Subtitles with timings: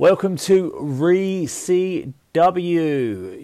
[0.00, 2.08] Welcome to ReCW,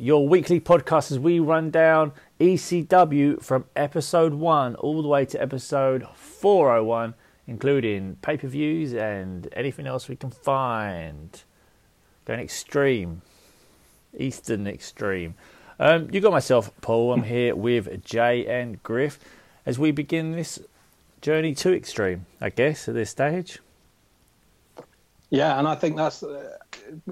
[0.03, 5.42] your weekly podcast as we run down ECW from episode 1 all the way to
[5.42, 7.12] episode 401,
[7.46, 11.42] including pay per views and anything else we can find.
[12.24, 13.21] Going extreme,
[14.17, 15.35] Eastern extreme.
[15.79, 17.12] Um, you got myself, Paul.
[17.12, 19.19] I'm here with Jay and Griff
[19.66, 20.59] as we begin this
[21.20, 23.59] journey to extreme, I guess, at this stage.
[25.30, 26.56] Yeah, and I think that's uh,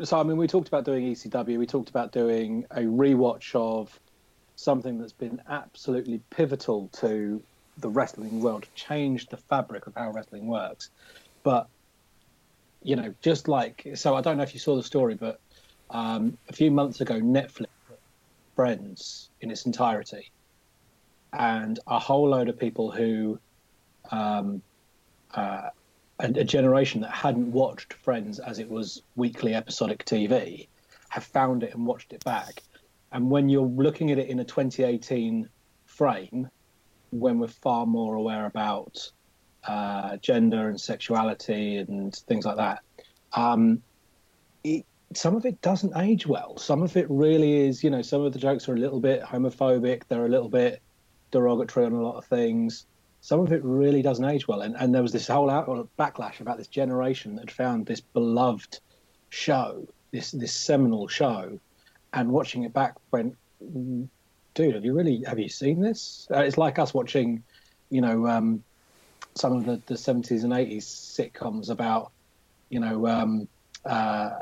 [0.05, 0.21] so.
[0.21, 1.59] I mean, we talked about doing ECW.
[1.59, 3.99] We talked about doing a rewatch of
[4.57, 7.43] something that's been absolutely pivotal to
[7.79, 10.91] the wrestling world, changed the fabric of how wrestling works.
[11.43, 11.67] But
[12.83, 15.41] you know, just like so, I don't know if you saw the story, but
[15.91, 17.67] um, a few months ago, Netflix
[18.55, 20.31] Friends in its entirety,
[21.33, 23.41] and a whole load of people who
[24.13, 24.63] um,
[25.35, 25.71] uh,
[26.19, 30.69] a, a, generation that hadn't watched Friends as it was weekly episodic TV
[31.09, 32.63] have found it and watched it back.
[33.13, 35.49] And when you're looking at it in a 2018
[35.87, 36.49] frame,
[37.11, 39.11] when we're far more aware about
[39.67, 42.81] uh, gender and sexuality and things like that,
[43.33, 43.83] um,
[44.65, 44.85] it,
[45.15, 46.57] some of it doesn't age well.
[46.59, 49.23] Some of it really is, you know, some of the jokes are a little bit
[49.23, 50.03] homophobic.
[50.09, 50.83] They're a little bit
[51.31, 52.87] derogatory on a lot of things
[53.25, 54.61] some of it really doesn't age well.
[54.61, 55.49] And, and there was this whole
[55.99, 58.81] backlash about this generation that found this beloved
[59.31, 61.59] show, this this seminal show,
[62.13, 63.35] and watching it back went,
[64.53, 66.29] dude, have you really have you seen this?
[66.31, 67.43] Uh, it's like us watching,
[67.89, 68.63] you know, um,
[69.37, 72.13] some of the, the 70s and 80s sitcoms about,
[72.69, 73.49] you know, um,
[73.87, 74.33] uh,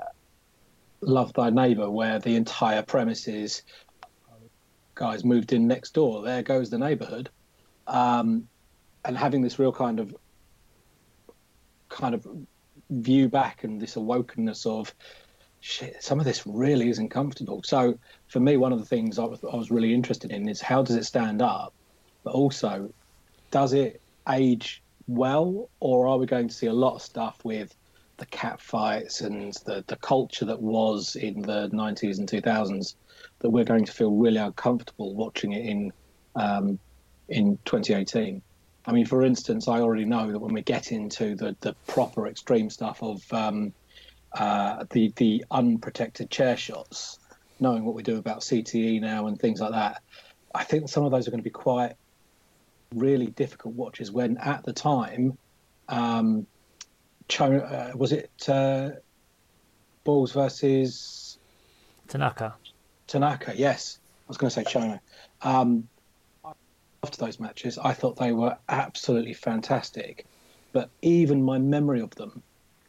[1.03, 3.63] Love Thy Neighbor, where the entire premise is
[4.97, 6.23] guys moved in next door.
[6.23, 7.31] There goes the neighborhood.
[7.87, 8.49] Um,
[9.05, 10.14] and having this real kind of
[11.89, 12.27] kind of
[12.91, 14.95] view back and this awokenness of
[15.61, 17.62] shit some of this really isn't comfortable.
[17.64, 20.61] So for me one of the things I was, I was really interested in is
[20.61, 21.73] how does it stand up
[22.25, 22.92] but also
[23.51, 27.74] does it age well or are we going to see a lot of stuff with
[28.17, 32.95] the cat fights and the, the culture that was in the 90s and 2000s
[33.41, 35.92] that we're going to feel really uncomfortable watching it in
[36.35, 36.79] um,
[37.29, 38.42] in 2018
[38.85, 42.27] I mean, for instance, I already know that when we get into the, the proper
[42.27, 43.73] extreme stuff of um,
[44.33, 47.19] uh, the the unprotected chair shots,
[47.61, 50.03] knowing what we do about CTE now and things like that,
[50.55, 51.95] I think some of those are going to be quite
[52.95, 54.11] really difficult watches.
[54.11, 55.39] When at the time,
[55.89, 56.47] um,
[57.29, 58.91] Cho, uh, was it uh,
[60.05, 61.39] Balls versus
[62.09, 62.55] Tanaka?
[63.07, 63.98] Tanaka, yes.
[64.27, 65.01] I was going to say China.
[65.42, 65.89] Um,
[67.02, 70.24] after those matches, I thought they were absolutely fantastic.
[70.73, 72.42] But even my memory of them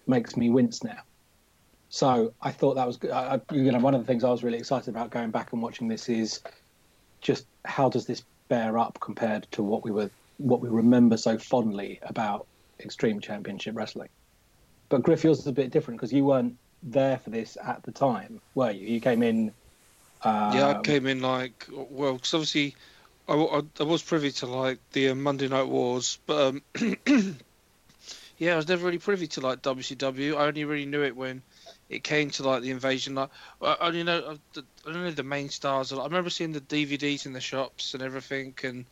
[0.05, 1.01] makes me wince now.
[1.89, 4.57] So I thought that was, I, you know, one of the things I was really
[4.57, 6.41] excited about going back and watching this is
[7.21, 11.37] just how does this bear up compared to what we were, what we remember so
[11.37, 12.45] fondly about
[12.79, 14.09] Extreme Championship Wrestling.
[14.89, 17.91] But Griff, yours is a bit different because you weren't there for this at the
[17.91, 18.87] time, were you?
[18.87, 19.53] You came in.
[20.23, 22.75] Um, yeah, I came in like well, because obviously
[23.27, 26.61] I, I, I, was privy to like the uh, Monday Night Wars, but um,
[28.37, 30.35] yeah, I was never really privy to like WCW.
[30.35, 31.41] I only really knew it when
[31.89, 33.15] it came to like the invasion.
[33.15, 33.29] Like
[33.61, 35.93] I only know I don't know the main stars.
[35.93, 38.85] I remember seeing the DVDs in the shops and everything, and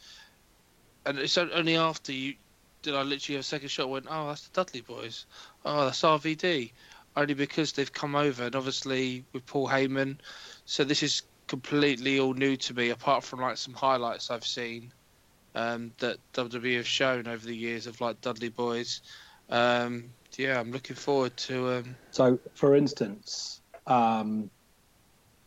[1.06, 2.36] and it's only after you
[2.82, 3.90] did I literally have a second shot.
[3.90, 5.26] Went, oh, that's the Dudley Boys.
[5.66, 6.72] Oh, that's RVD.
[7.16, 10.18] Only because they've come over, and obviously with Paul Heyman.
[10.66, 14.94] So this is completely all new to me, apart from like some highlights I've seen
[15.54, 19.02] um, that WWE have shown over the years of like Dudley Boys.
[19.50, 20.06] Um,
[20.38, 21.74] yeah, I'm looking forward to.
[21.74, 21.98] Um...
[22.12, 24.50] So, for instance, um,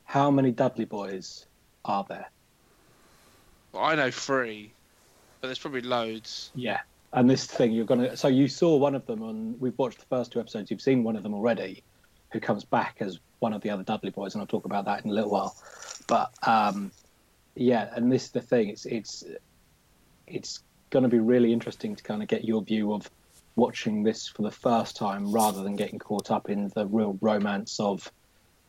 [0.04, 1.46] how many Dudley Boys
[1.86, 2.30] are there?
[3.72, 4.74] Well, I know three,
[5.40, 6.52] but there's probably loads.
[6.54, 6.80] Yeah,
[7.14, 8.14] and this thing you're gonna.
[8.14, 9.56] So you saw one of them on.
[9.58, 10.70] We've watched the first two episodes.
[10.70, 11.82] You've seen one of them already,
[12.30, 15.04] who comes back as one of the other Dudley Boys, and I'll talk about that
[15.04, 15.54] in a little while.
[16.08, 16.90] But um,
[17.54, 18.70] yeah, and this is the thing.
[18.70, 19.22] It's it's
[20.26, 23.10] it's going to be really interesting to kind of get your view of
[23.54, 27.78] watching this for the first time rather than getting caught up in the real romance
[27.80, 28.10] of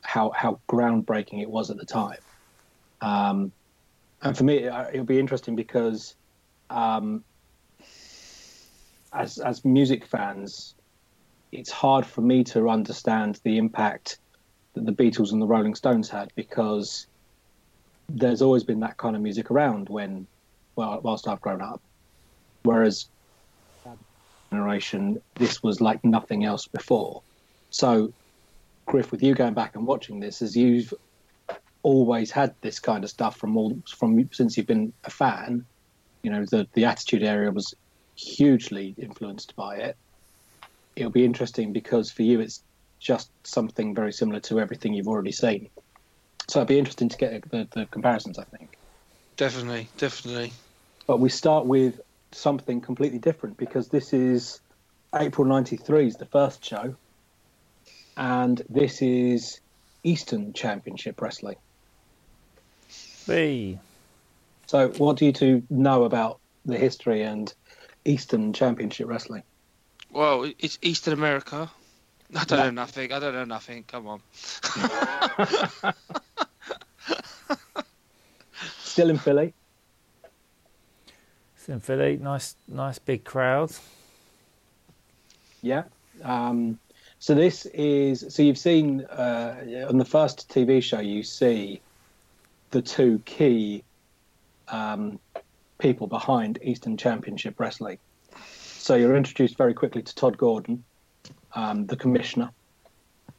[0.02, 2.20] how how groundbreaking it was at the time.
[3.00, 3.54] Um,
[4.22, 6.16] and for me, it'll be interesting because
[6.70, 7.24] um,
[9.14, 10.76] as as music fans,
[11.54, 14.20] it's hard for me to understand the impact
[14.76, 17.08] that the Beatles and the Rolling Stones had because
[18.08, 20.28] there's always been that kind of music around when,
[20.76, 21.82] well, whilst I've grown up.
[22.64, 23.08] Whereas
[24.52, 27.22] generation, this was like nothing else before.
[27.70, 28.14] So
[28.86, 30.94] Griff, with you going back and watching this, as you've
[31.84, 35.66] always had this kind of stuff from all from since you've been a fan.
[36.24, 37.76] You know, the the attitude era was
[38.16, 39.98] hugely influenced by it.
[40.96, 42.64] It'll be interesting because for you, it's
[43.06, 45.70] just something very similar to everything you've already seen.
[46.48, 48.40] So it'd be interesting to get the, the comparisons.
[48.40, 48.78] I think.
[49.38, 50.54] Definitely, definitely.
[51.06, 54.60] But we start with something completely different because this is
[55.14, 56.96] April '93 is the first show,
[58.18, 59.62] and this is
[60.04, 61.58] Eastern Championship Wrestling.
[63.28, 63.80] B.
[64.66, 67.54] So, what do you two know about the history and
[68.04, 69.44] Eastern Championship Wrestling?
[70.10, 71.70] Well, it's Eastern America.
[72.34, 72.66] I don't Yeah.
[72.66, 73.12] know nothing.
[73.14, 73.84] I don't know nothing.
[73.84, 74.22] Come on.
[78.80, 79.54] Still in Philly.
[81.56, 82.18] It's in Philly.
[82.18, 83.72] Nice, nice big crowd.
[85.62, 85.84] Yeah.
[86.24, 86.80] Um,
[87.20, 91.82] so this is so you've seen uh, on the first TV show you see
[92.72, 93.84] the two key
[94.70, 95.20] um,
[95.78, 97.98] people behind Eastern Championship Wrestling.
[98.78, 100.84] So you're introduced very quickly to Todd Gordon,
[101.56, 102.52] um, the commissioner,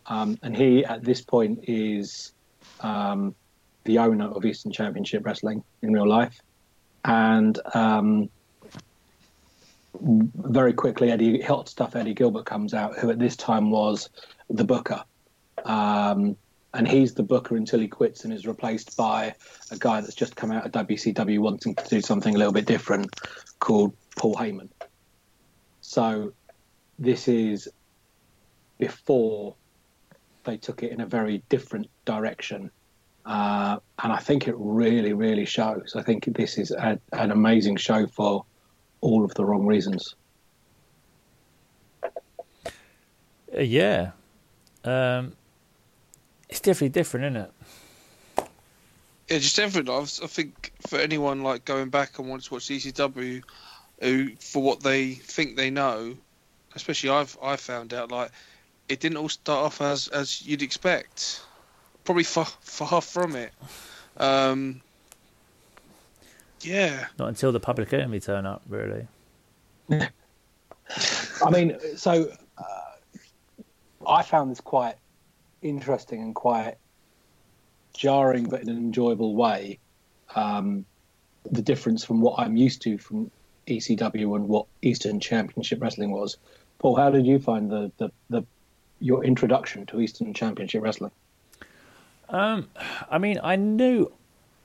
[0.06, 2.32] um, and he at this point is
[2.80, 3.34] um,
[3.84, 6.40] the owner of Eastern Championship Wrestling in real life,
[7.04, 8.28] and um,
[10.00, 14.08] very quickly Eddie hot stuff Eddie Gilbert comes out, who at this time was
[14.50, 15.02] the booker.
[15.64, 16.36] Um,
[16.74, 19.34] and he's the booker until he quits and is replaced by
[19.70, 22.66] a guy that's just come out of WCW wanting to do something a little bit
[22.66, 23.08] different
[23.60, 24.68] called Paul Heyman.
[25.80, 26.34] So
[26.98, 27.68] this is
[28.78, 29.54] before
[30.44, 32.70] they took it in a very different direction.
[33.24, 35.94] Uh, and I think it really, really shows.
[35.96, 38.44] I think this is a, an amazing show for
[39.00, 40.14] all of the wrong reasons.
[42.04, 44.12] Uh, yeah.
[44.84, 45.32] Um,
[46.48, 47.52] it's definitely different, isn't it?
[49.28, 49.92] Yeah, just everything.
[49.92, 53.42] I I think for anyone like going back and wants to watch ECW,
[54.00, 56.16] who for what they think they know,
[56.76, 58.30] especially I've I found out like
[58.88, 61.42] it didn't all start off as as you'd expect.
[62.04, 63.52] Probably far far from it.
[64.16, 64.80] Um,
[66.62, 69.06] yeah, Not until the public enemy turn up, really.
[69.90, 74.96] I mean, so uh, I found this quite
[75.62, 76.76] interesting and quite
[77.94, 79.78] jarring, but in an enjoyable way.
[80.34, 80.84] Um,
[81.50, 83.30] the difference from what I'm used to from
[83.66, 86.36] ECW and what Eastern Championship Wrestling was.
[86.78, 88.44] Paul, how did you find the, the, the
[89.00, 91.12] your introduction to Eastern Championship Wrestling?
[92.28, 92.68] Um,
[93.10, 94.12] I mean, I knew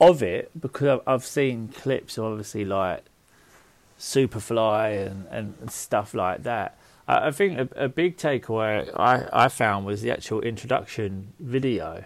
[0.00, 3.04] of it because I've, seen clips of obviously like
[3.98, 6.76] Superfly and, and, stuff like that.
[7.06, 12.04] I, I think a, a big takeaway I, I found was the actual introduction video.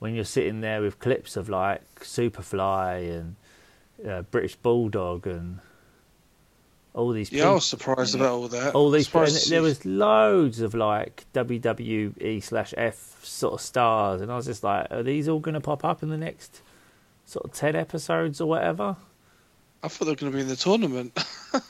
[0.00, 3.36] When you're sitting there with clips of like Superfly and
[4.06, 5.60] uh, British Bulldog and
[6.94, 8.74] all these yeah, I was surprised about all that.
[8.74, 14.20] all these Surprised and there was loads of like WWE slash F sort of stars,
[14.20, 16.62] and I was just like, are these all going to pop up in the next
[17.26, 18.96] sort of ten episodes or whatever?
[19.82, 21.18] I thought they were going to be in the tournament.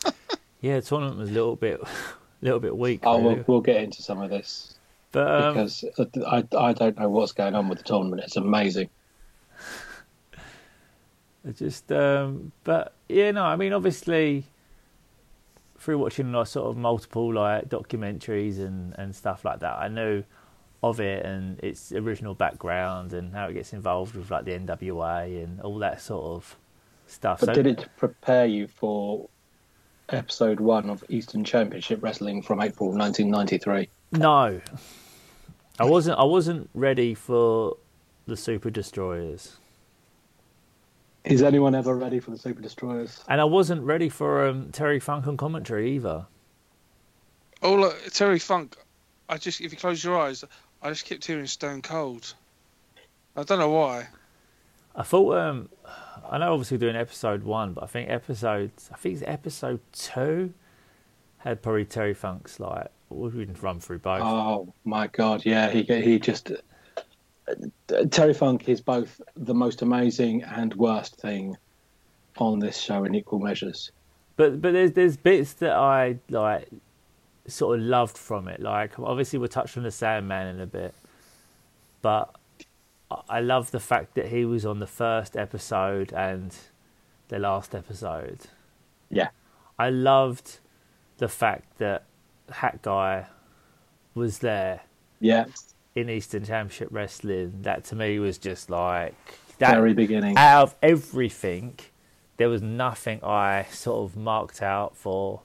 [0.61, 1.79] Yeah, the tournament was a little bit,
[2.41, 3.01] little bit weak.
[3.03, 3.35] Oh, really.
[3.35, 4.75] we'll, we'll get into some of this
[5.15, 5.85] but um, because
[6.27, 8.23] I, I don't know what's going on with the tournament.
[8.25, 8.91] It's amazing.
[11.47, 14.47] It just um but yeah no i mean obviously
[15.85, 20.23] through watching like sort of multiple like documentaries and and stuff like that i know
[20.83, 25.45] of it and its original background and how it gets involved with like the nwa
[25.45, 26.57] and all that sort of
[27.07, 27.41] stuff.
[27.41, 29.29] But so did it prepare you for
[30.11, 33.89] episode one of Eastern Championship Wrestling from April 1993?
[34.13, 34.61] no.
[35.77, 37.77] I wasn't i wasn't ready for
[38.27, 39.57] the super destroyers
[41.25, 43.25] Is anyone ever ready for the Super Destroyers?
[43.29, 46.27] and i wasn't ready for um terry funk on commentary either
[47.65, 48.77] oh, look, Terry Funk.
[49.29, 50.45] I just if you close your eyes,
[50.83, 52.35] I just kept hearing Stone Cold.
[53.37, 54.07] I don't know why.
[54.95, 55.71] I thought um
[56.31, 60.53] I know obviously doing episode one, but I think episode I think it's episode two
[61.39, 64.23] had probably Terry Funk's like we can run through both.
[64.23, 65.45] Oh my God!
[65.45, 66.53] Yeah, he he just
[68.11, 71.57] Terry Funk is both the most amazing and worst thing
[72.39, 73.91] on this show in equal measures.
[74.37, 76.69] But but there's there's bits that I like
[77.47, 78.61] sort of loved from it.
[78.61, 80.95] Like obviously we'll touch on the Sandman in a bit,
[82.03, 82.35] but
[83.11, 86.57] I- I love the fact that he was on the first episode and
[87.29, 88.39] the last episode.
[89.11, 89.29] Yeah,
[89.79, 90.59] I loved
[91.19, 92.05] the fact that
[92.51, 93.27] Hat Guy
[94.15, 94.81] was there
[95.21, 95.45] Yeah.
[95.95, 99.15] In Eastern Championship Wrestling, that to me was just like
[99.59, 99.77] that.
[99.77, 100.37] Very beginning.
[100.37, 101.79] Out of everything,
[102.37, 105.43] there was nothing I sort of marked out for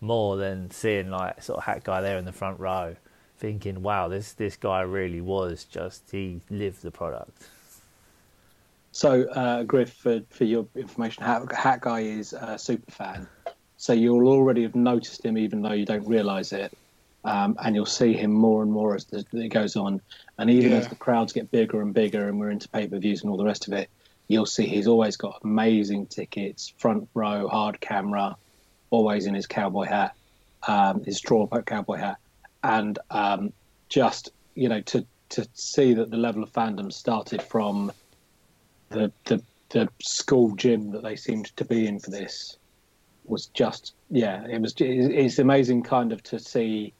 [0.00, 2.96] more than seeing like sort of hat guy there in the front row,
[3.38, 7.48] thinking, "Wow, this this guy really was just he lived the product."
[8.92, 13.28] So, uh, Griff, for, for your information, Hat, Hat Guy is a super fan.
[13.76, 16.76] So you'll already have noticed him, even though you don't realise it.
[17.24, 20.00] Um, and you'll see him more and more as the, it goes on.
[20.38, 20.78] And even Yeah.
[20.78, 23.36] as the crowds get bigger and bigger, and we're into pay per views and all
[23.36, 23.90] the rest of it,
[24.28, 28.36] you'll see he's always got amazing tickets, front row, hard camera,
[28.90, 30.12] always in his cowboy hat,
[30.66, 32.18] um, his straw cowboy hat,
[32.62, 33.52] and um,
[33.88, 37.92] just you know to to see that the level of fandom started from
[38.90, 42.56] the the the school gym that they seemed to be in for this
[43.24, 46.94] was just yeah it was it's amazing kind of to see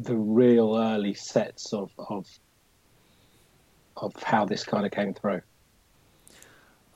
[0.00, 2.26] the real early sets of of
[3.96, 5.42] of how this kind of came through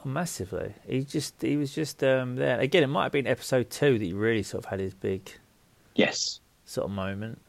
[0.04, 0.75] Oh, massively.
[0.87, 2.61] He just he was just um, there.
[2.61, 5.30] Again, it might have been episode two that he really sort of had his big
[5.94, 7.40] yes sort of moment.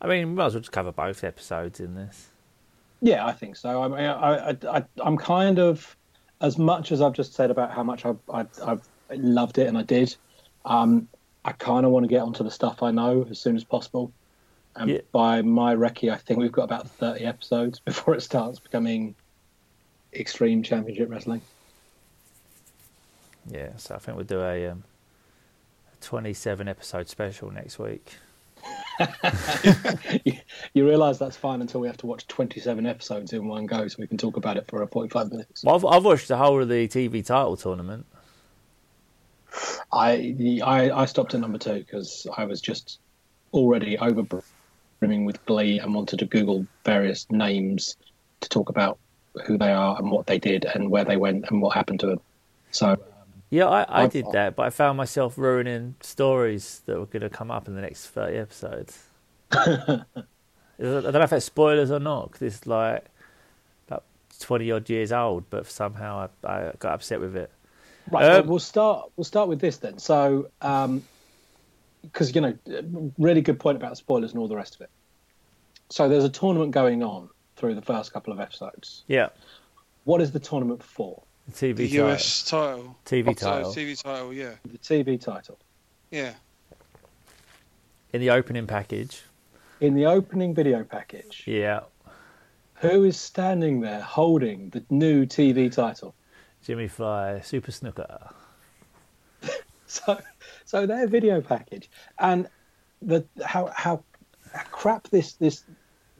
[0.00, 2.28] I mean, we might as well just cover both episodes in this.
[3.00, 5.96] yeah i think so i mean i i, I i'm kind of
[6.40, 9.78] as much as i've just said about how much i i i've loved it and
[9.78, 10.16] i did
[10.64, 11.08] um
[11.44, 14.12] i kind of want to get onto the stuff i know as soon as possible
[14.78, 15.00] and Yeah.
[15.12, 19.14] by my recce i think we've got about 30 episodes before it starts becoming
[20.14, 21.42] extreme championship wrestling
[23.50, 24.84] Yeah, so I think we'll do a um,
[26.00, 28.16] 27 episode special next week.
[30.24, 30.32] you,
[30.74, 33.96] you realize that's fine until we have to watch 27 episodes in one go so
[33.98, 36.68] we can talk about it for 45 minutes Well, I've, I've watched the whole of
[36.68, 38.04] the TV title tournament.
[39.92, 42.98] I, I I stopped at number two because I was just
[43.54, 44.22] already over
[45.00, 47.96] brimming with glee and wanted to Google various names
[48.40, 48.98] to talk about
[49.46, 52.06] who they are and what they did and where they went and what happened to
[52.06, 52.20] them.
[52.70, 52.96] So
[53.50, 57.30] Yeah, I, I did that, but I found myself ruining stories that were going to
[57.30, 59.04] come up in the next 30 episodes.
[60.78, 63.06] I don't know if that's spoilers or not, 'cause it's like
[63.88, 64.04] about
[64.40, 67.50] 20 odd years old, but somehow I, I got upset with it.
[68.10, 69.98] right, Um, well, we'll start we'll start with this then.
[69.98, 70.50] So
[72.02, 72.56] because you know,
[73.18, 74.90] really good point about spoilers and all the rest of it.
[75.90, 79.04] So there's a tournament going on through the first couple of episodes.
[79.08, 79.28] Yeah,
[80.04, 81.22] What is the tournament for?
[81.46, 82.10] the TV The title.
[82.10, 82.96] US title.
[83.06, 83.72] TV Oh, title.
[83.72, 84.52] TV title, yeah.
[84.70, 85.58] The TV title.
[86.10, 86.34] Yeah.
[88.12, 89.22] In the opening package.
[89.80, 91.80] In the opening video package, Yeah,
[92.74, 96.14] who is standing there holding the new TV title?
[96.62, 98.32] Jimmy Fly, Super Snuka.
[99.86, 100.20] So,
[100.68, 102.46] so their video package and
[103.00, 104.04] the how how
[104.70, 105.64] crap this this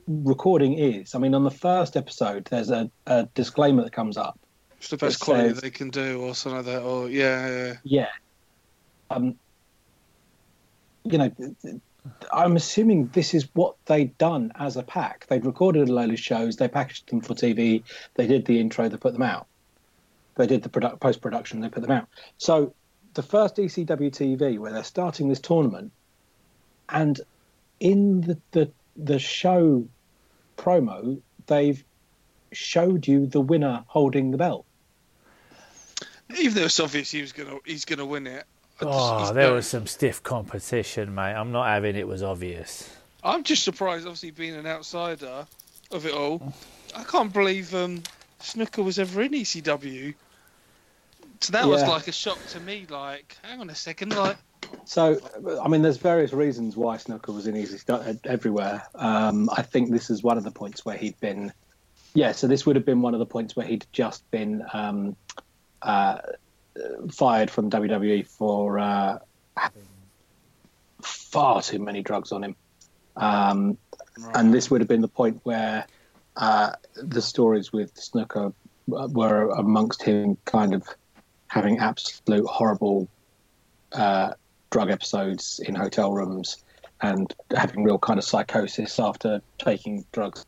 [0.06, 1.14] recording is.
[1.14, 4.38] I mean, on the first episode, there's a, a disclaimer that comes up.
[4.78, 6.82] It's the best quality says- they can do, or something like that.
[6.82, 7.74] Or yeah, yeah.
[7.84, 8.08] Yeah.
[9.10, 9.34] Um.
[11.04, 11.30] You know,
[12.32, 15.26] I'm assuming this is what they'd done as a pack.
[15.28, 17.82] They'd recorded a load of shows, they packaged them for TV,
[18.14, 19.46] they did the intro, they put them out.
[20.36, 22.08] They did the produ- post production, they put them out.
[22.38, 22.74] So
[23.18, 25.90] the first ECW TV, where they're starting this tournament,
[26.88, 27.20] and
[27.80, 29.84] in the the, the show
[30.56, 31.82] promo, they've
[32.52, 34.64] showed you the winner holding the belt.
[36.38, 38.44] Even though it's obvious he was gonna, he's gonna win it.
[38.80, 38.96] I just-
[39.30, 41.34] Oh, there was some stiff competition, mate.
[41.34, 42.88] I'm not having it was obvious.
[43.24, 45.44] I'm just surprised, obviously being an outsider
[45.90, 46.54] of it all.
[46.94, 48.04] I can't believe um,
[48.40, 50.14] Snuka was ever in ECW.
[51.40, 52.86] So that was like a shock to me.
[52.88, 54.36] Like, hang on a second, like,
[54.84, 55.20] So,
[55.62, 58.82] I mean, there's various reasons why Snuka was in Easy Start everywhere.
[58.94, 61.52] Um, I think this is one of the points where he'd been.
[62.14, 65.16] Yeah, so this would have been one of the points where he'd just been um,
[65.82, 66.18] uh,
[67.12, 69.18] fired from WWE for uh,
[69.56, 69.82] having
[71.02, 72.56] far too many drugs on him.
[73.16, 73.78] Um,
[74.34, 75.86] and this would have been the point where
[76.36, 78.52] uh, the stories with Snuka
[78.86, 80.86] were amongst him kind of
[81.48, 83.08] having absolute horrible
[83.92, 84.32] uh,
[84.70, 86.62] drug episodes in hotel rooms
[87.00, 90.44] and having real kind of psychosis after taking drugs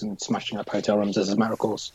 [0.00, 1.92] and smashing up hotel rooms as a matter of course.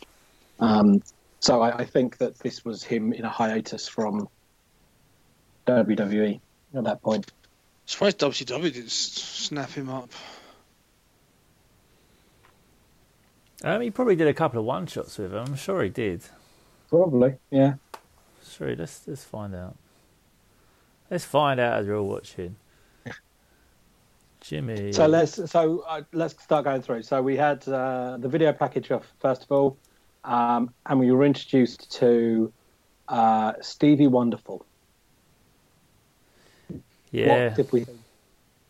[0.59, 1.03] Um,
[1.39, 4.27] so I, I think that this was him in a hiatus from
[5.67, 6.39] WWE
[6.75, 7.31] at that point.
[7.85, 10.09] surprised WCW didn't snap him up.
[13.63, 15.39] Um, he probably did a couple of one shots with him.
[15.39, 16.21] I'm sure he did.
[16.89, 17.75] Probably, yeah.
[18.57, 19.75] Sure, let's let's find out.
[21.11, 22.55] Let's find out as we're all watching.
[24.41, 24.91] Jimmy.
[24.93, 27.03] So let's so uh, let's start going through.
[27.03, 29.77] So we had uh, the video package of first of all,
[30.23, 32.51] um, and we were introduced to
[33.07, 34.65] uh, Stevie Wonderful.
[37.11, 37.49] yeah.
[37.49, 37.85] What did we?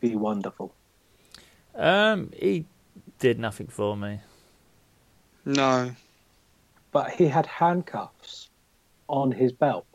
[0.01, 0.74] Be wonderful.
[1.74, 2.65] Um, he
[3.20, 4.20] did nothing for me.
[5.46, 5.91] No.
[6.91, 8.50] But he had handcuffs
[9.08, 9.86] on his belt,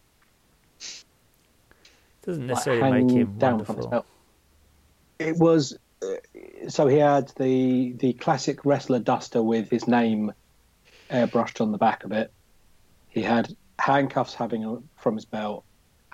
[2.24, 3.90] Doesn't like necessarily hanging make him down from his wonderful.
[3.90, 4.06] belt.
[5.18, 10.32] It was uh, so he had the the classic wrestler duster with his name
[11.10, 12.32] airbrushed on the back of it.
[13.08, 15.64] He had handcuffs having from his belt,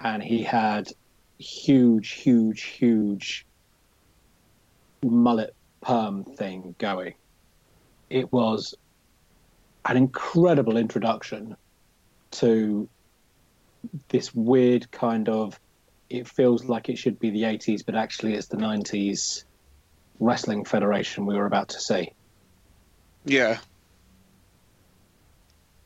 [0.01, 0.91] and he had
[1.39, 3.47] huge, huge, huge
[5.03, 7.15] mullet perm thing going.
[8.11, 8.75] It was
[9.85, 11.57] an incredible introduction
[12.41, 12.89] to
[14.09, 15.59] this weird kind of.
[16.11, 19.45] It feels like it should be the 80s, but actually it's the 90s
[20.19, 22.13] wrestling federation we were about to see.
[23.25, 23.59] Yeah.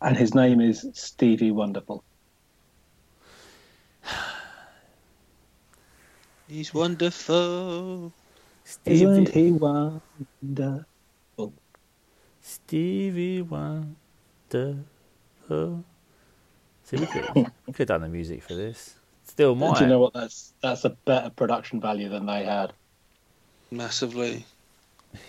[0.01, 2.05] And his name is Stevie Wonderful.
[6.49, 8.13] He's wonderful.
[8.85, 10.83] Isn't Stevie, he wonderful?
[12.41, 14.85] Stevie Wonder.
[16.85, 18.97] See, we could, we could have done the music for this.
[19.25, 19.75] Still mine.
[19.75, 20.13] Do you know what?
[20.13, 22.73] That's that's a better production value than they had.
[23.71, 24.45] Massively.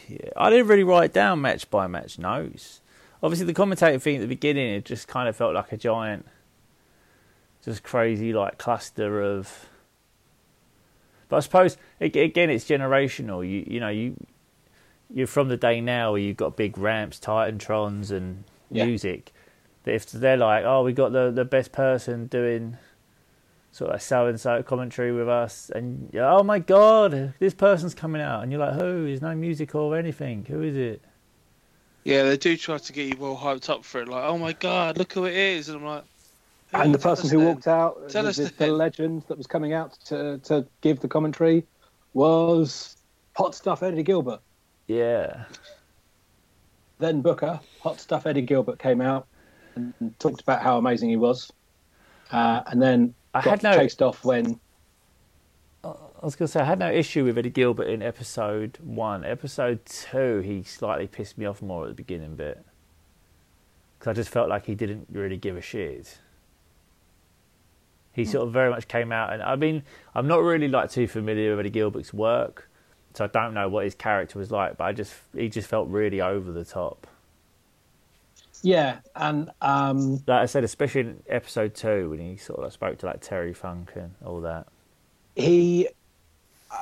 [0.08, 2.82] Yeah, I didn't really write down match by match notes.
[3.22, 6.26] Obviously, the commentator thing at the beginning, it just kind of felt like a giant,
[7.64, 9.68] just crazy like cluster of.
[11.30, 13.48] But I suppose again, it's generational.
[13.48, 14.16] You you know you
[15.14, 18.86] you're from the day now where you've got big ramps, Titantrons, and Yeah.
[18.86, 19.32] music.
[19.84, 22.78] That if they're like, oh, we got the the best person doing
[23.72, 27.94] sort of so and so commentary with us, and you're, oh my god, this person's
[27.94, 29.06] coming out, and you're like, who?
[29.06, 30.46] There's no music or anything.
[30.46, 31.02] Who is it?
[32.04, 34.08] Yeah, they do try to get you all hyped up for it.
[34.08, 35.70] Like, oh my god, look who it is.
[35.70, 36.04] And I'm like.
[36.72, 36.78] who?
[36.78, 39.74] And the person who walked out, Tell the, us the, the legend that was coming
[39.74, 41.66] out to to give the commentary,
[42.14, 42.96] was
[43.36, 44.42] Hot Stuff Eddie Gilbert.
[44.88, 45.46] Yeah,
[47.00, 49.28] Then Booker, Hot Stuff Eddie Gilbert came out
[49.76, 51.52] and talked about how amazing he was,
[52.32, 53.78] uh, and then I got had no.
[53.78, 54.60] chased off when
[55.84, 59.26] I was going to say I had no issue with Eddie Gilbert in episode one.
[59.26, 62.64] Episode two, he slightly pissed me off more at the beginning bit
[64.00, 66.20] because I just felt like he didn't really give a shit.
[68.14, 69.84] He sort of very much came out, and I mean,
[70.16, 72.70] I'm not really like too familiar with Eddie Gilbert's work,
[73.14, 74.78] so I don't know what his character was like.
[74.78, 77.06] But I just he just felt really over the top.
[78.64, 82.98] Yeah, and um, Like I said, especially in episode two when he sort of spoke
[83.00, 84.68] to like Terry Funk and all that.
[85.36, 85.90] he
[86.72, 86.76] uh,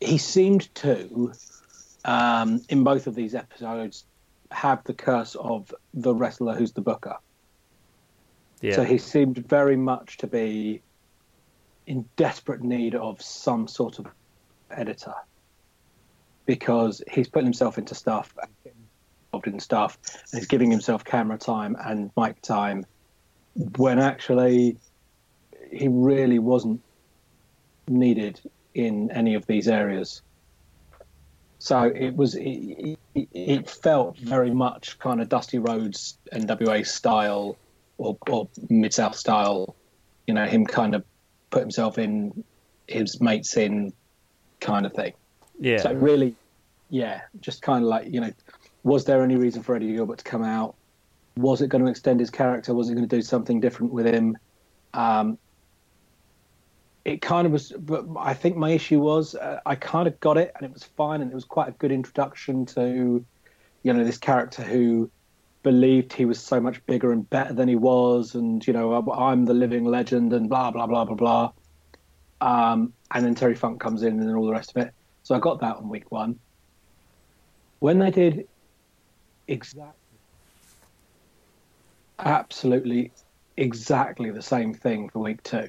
[0.00, 1.32] he seemed to
[2.06, 4.04] um, in both of these episodes
[4.50, 7.16] have the curse of the wrestler who's the booker.
[8.62, 10.82] Yeah, So he seemed very much to be
[11.86, 14.06] in desperate need of some sort of
[14.70, 15.14] editor
[16.46, 18.34] because he's putting himself into stuff
[19.32, 19.98] involved in stuff
[20.30, 22.84] and he's giving himself camera time and mic time
[23.76, 24.76] when actually
[25.70, 26.80] he really wasn't
[27.88, 28.40] needed
[28.74, 30.20] in any of these areas.
[31.58, 37.56] So it was it, it, it felt very much kind of Dusty Rhodes NWA style
[37.98, 39.76] or, or Mid South style,
[40.26, 41.04] you know, him kind of
[41.50, 42.44] put himself in
[42.86, 43.92] his mates in
[44.60, 45.12] kind of thing.
[45.58, 45.78] yeah.
[45.78, 46.34] So really,
[46.90, 48.32] yeah, just kind of like you know,
[48.84, 50.74] was there any reason for Eddie Gilbert to come out?
[51.36, 52.74] Was it going to extend his character?
[52.74, 54.36] Was it going to do something different with him?
[54.92, 55.38] Um,
[57.04, 60.36] it kind of was, but I think my issue was uh, I kind of got
[60.36, 63.24] it, and it was fine, and it was quite a good introduction to,
[63.82, 65.10] you know, this character who
[65.62, 69.46] believed he was so much bigger and better than he was, and you know, I'm
[69.46, 71.52] the living legend, and blah blah blah blah blah.
[72.40, 74.92] Um, and then Terry Funk comes in, and then all the rest of it.
[75.22, 76.38] So I got that on week one.
[77.80, 78.46] When they did
[79.52, 80.18] exactly,
[82.18, 83.12] absolutely,
[83.56, 85.68] exactly the same thing for week two.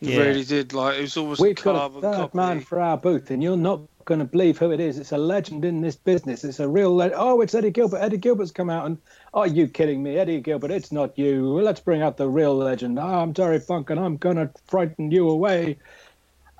[0.00, 0.20] He Yeah.
[0.20, 0.72] really did.
[0.72, 2.36] Like, it was almost We've a got a carbon third copy.
[2.36, 4.96] man for our booth, and you're not going to believe who it is.
[4.98, 6.44] It's a legend in this business.
[6.44, 6.94] It's a real.
[6.94, 7.98] Le- oh, it's Eddie Gilbert.
[7.98, 8.98] Eddie Gilbert's come out, and
[9.34, 10.70] are you kidding me, Eddie Gilbert?
[10.70, 11.52] It's not you.
[11.52, 12.98] Well, let's bring out the real legend.
[12.98, 15.78] Oh, I'm Terry Funk, and I'm going to frighten you away.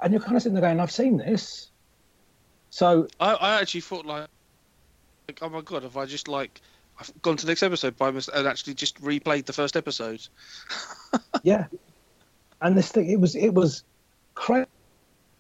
[0.03, 1.71] And you're kind of sitting there going, I've seen this.
[2.71, 4.27] So I, I actually thought like,
[5.29, 6.61] like, oh my god, have I just like
[6.99, 10.27] I've gone to the next episode by mistake and actually just replayed the first episode?
[11.43, 11.67] yeah,
[12.63, 13.85] and this thing, it was it was
[14.35, 14.67] crazy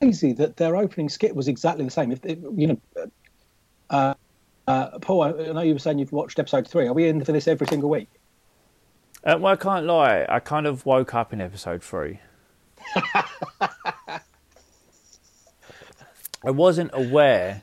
[0.00, 2.12] crazy that their opening skit was exactly the same.
[2.12, 2.78] If you know,
[3.90, 4.14] uh,
[4.66, 6.86] uh, Paul, I know you were saying you've watched episode three.
[6.86, 8.08] Are we in for this every single week?
[9.24, 10.26] Uh, well, I can't lie.
[10.28, 12.20] I kind of woke up in episode three.
[16.44, 17.62] I wasn't aware.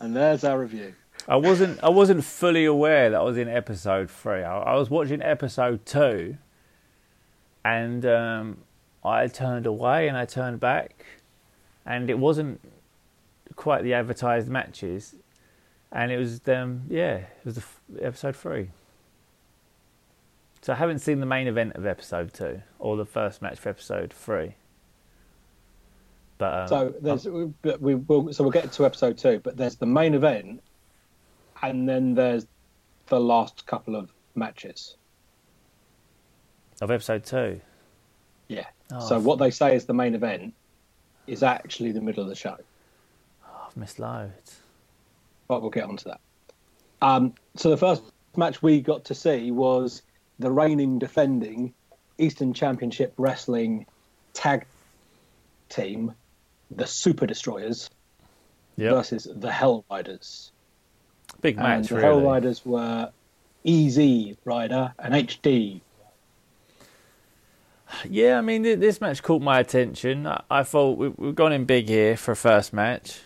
[0.00, 0.94] And there's our review.
[1.28, 1.82] I wasn't.
[1.82, 4.42] I wasn't fully aware that I was in episode three.
[4.42, 6.36] I, I was watching episode two,
[7.64, 8.58] and um,
[9.04, 11.04] I turned away and I turned back,
[11.86, 12.60] and it wasn't
[13.56, 15.14] quite the advertised matches,
[15.92, 18.70] and it was um yeah it was the f- episode three.
[20.62, 23.68] So I haven't seen the main event of episode two or the first match for
[23.68, 24.54] episode three.
[26.38, 27.26] But um, so there's
[27.62, 30.62] but we will so we'll get to episode two, but there's the main event,
[31.68, 32.46] and then there's
[33.06, 34.96] the last couple of matches
[36.80, 37.60] of episode two.
[38.48, 38.66] Yeah.
[38.92, 40.54] Oh, so what they say is the main event
[41.26, 42.56] is actually the middle of the show.
[43.46, 44.60] Oh, I've missed loads.
[45.48, 46.20] But we'll get onto that.
[47.00, 48.02] Um, so the first
[48.36, 50.02] match we got to see was
[50.38, 51.72] the reigning defending
[52.18, 53.86] Eastern Championship Wrestling
[54.32, 54.66] tag
[55.68, 56.14] team,
[56.70, 57.88] the Super Destroyers,
[58.76, 58.92] yep.
[58.92, 60.52] versus the Hell Riders.
[61.40, 62.06] Big match, and the really.
[62.06, 63.10] Hell Riders were
[63.66, 65.80] EZ Rider and HD
[68.08, 70.28] yeah, I mean, this match caught my attention.
[70.50, 73.20] I thought we've gone in big here for a first match.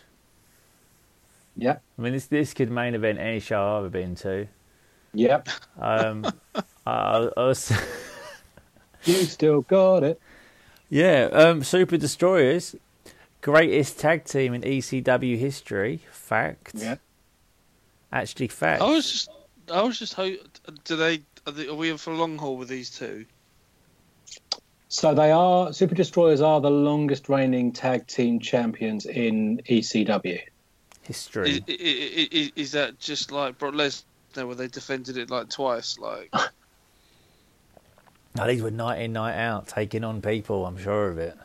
[1.56, 1.78] Yeah.
[1.98, 4.46] I mean, this this could main event any show I've ever been to.
[5.14, 5.48] Yep.
[5.78, 6.26] Um,
[6.86, 7.72] I, I was.
[9.04, 10.20] you still got it.
[10.88, 11.28] Yeah.
[11.32, 12.76] Um, Super Destroyers,
[13.40, 16.02] greatest tag team in ECW history.
[16.10, 16.72] Fact.
[16.74, 16.96] Yeah.
[18.12, 18.82] Actually, fact.
[18.82, 19.30] I was just,
[19.72, 20.38] I was just hoping.
[20.84, 21.22] Do they?
[21.46, 23.26] Are, they, are we in for a long haul with these two?
[24.88, 30.40] So they are Super Destroyers are the longest reigning tag team champions in ECW
[31.08, 31.64] history.
[31.66, 35.98] Is, is, is that just like Brock Lesnar, where they defended it like twice?
[35.98, 36.32] Like,
[38.36, 40.66] no, these were night in, night out, taking on people.
[40.66, 41.36] I'm sure of it.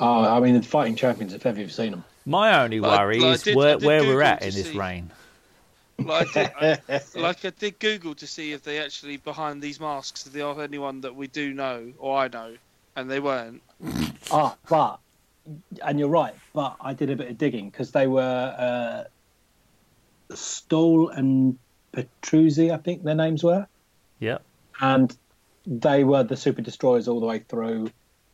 [0.00, 1.34] Oh, I mean, the fighting champions.
[1.34, 2.04] If ever you've seen them.
[2.24, 5.10] My only worry like, is did, where, where we're at in this see, reign.
[6.06, 9.80] Like I, did, I, like I did Google to see if they actually behind these
[9.80, 12.56] masks, if they are anyone that we do know or I know
[12.96, 13.62] and they weren't.
[14.30, 14.98] ah, but
[15.82, 18.54] and you're right, but I did a bit of digging because they were
[20.28, 21.58] uh, Stoll and
[21.92, 23.66] Petruzzi, I think their names were.
[24.18, 24.38] Yeah.
[24.80, 25.14] And
[25.66, 27.90] they were the Super Destroyers all the way through,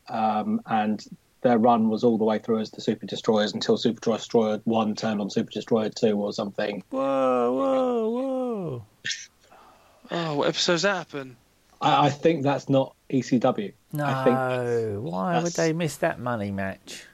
[0.07, 1.03] um, and
[1.41, 4.95] their run was all the way through as the Super Destroyers until Super Destroyer One
[4.95, 6.83] turned on Super Destroyer Two or something.
[6.89, 8.85] Whoa, whoa, whoa!
[10.11, 11.37] oh, what episodes that happen?
[11.81, 13.73] I, I think that's not ECW.
[13.93, 17.05] No, I think why would they miss that money match?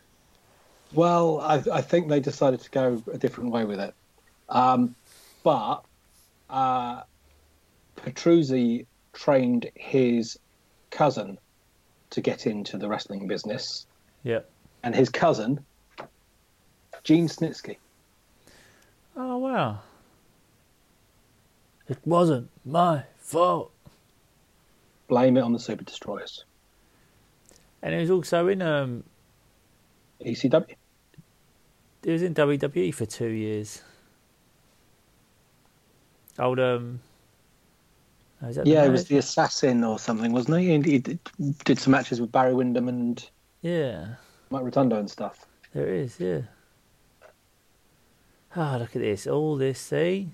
[0.93, 3.93] Well, I, I, think they decided to go a different way with it.
[4.47, 4.95] Um,
[5.43, 5.83] but
[6.49, 7.01] uh,
[7.97, 10.39] Petruzzi trained his
[10.91, 11.37] cousin
[12.11, 13.85] to get into the wrestling business.
[14.25, 14.49] Yep.
[14.83, 15.63] And his cousin,
[17.03, 17.77] Gene Snitsky.
[19.15, 19.79] Oh, wow.
[21.87, 23.71] It wasn't my fault
[25.07, 26.43] blame it on the Super Destroyers.
[27.81, 29.03] And he was also in um,
[30.23, 30.75] ECW.
[32.03, 33.83] He was in WWE for two years.
[36.39, 36.99] Old um.
[38.41, 40.77] Oh, yeah, it was the assassin or something, wasn't he?
[40.77, 41.19] He did,
[41.63, 43.27] did some matches with Barry Windham and
[43.65, 44.05] yeah,
[44.51, 45.47] Mike Rotundo and stuff.
[45.73, 46.41] There is, yeah.
[48.55, 49.25] Ah, oh, look at this!
[49.25, 50.29] All this, see.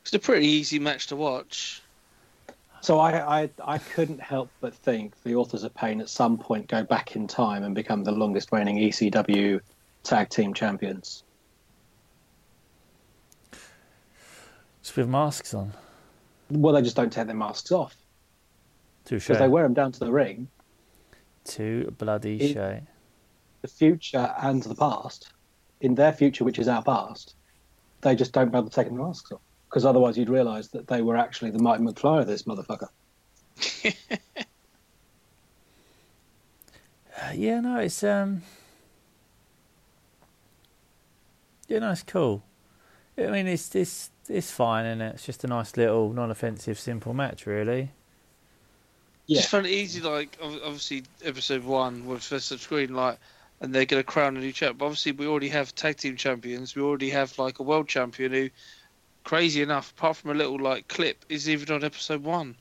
[0.00, 1.82] It's a pretty easy match to watch.
[2.80, 6.66] So I, I, I couldn't help but think the Authors of Pain at some point
[6.66, 9.60] go back in time and become the longest reigning ECW
[10.02, 11.22] tag team champions.
[14.82, 15.72] Just with masks on.
[16.50, 17.94] Well, they just don't take their masks off.
[19.04, 19.28] Touche.
[19.28, 20.48] Because they wear them down to the ring.
[21.44, 22.86] Too bloody shame.
[23.62, 25.32] The future and the past,
[25.80, 27.34] in their future, which is our past,
[28.00, 31.16] they just don't bother taking the masks off because otherwise you'd realise that they were
[31.16, 32.88] actually the Marty McFly of this motherfucker.
[37.34, 38.42] yeah, no, it's um,
[41.68, 42.42] yeah, no, it's cool.
[43.16, 45.14] I mean, it's it's it's fine, and it?
[45.14, 47.92] It's just a nice little, non-offensive, simple match, really.
[49.32, 49.40] Yeah.
[49.40, 53.18] Just found it easy, like obviously episode one was first screen, like,
[53.62, 54.76] and they're going to crown a new champ.
[54.76, 56.76] But obviously, we already have tag team champions.
[56.76, 58.50] We already have like a world champion who
[59.24, 62.56] crazy enough, apart from a little like clip, is even on episode one.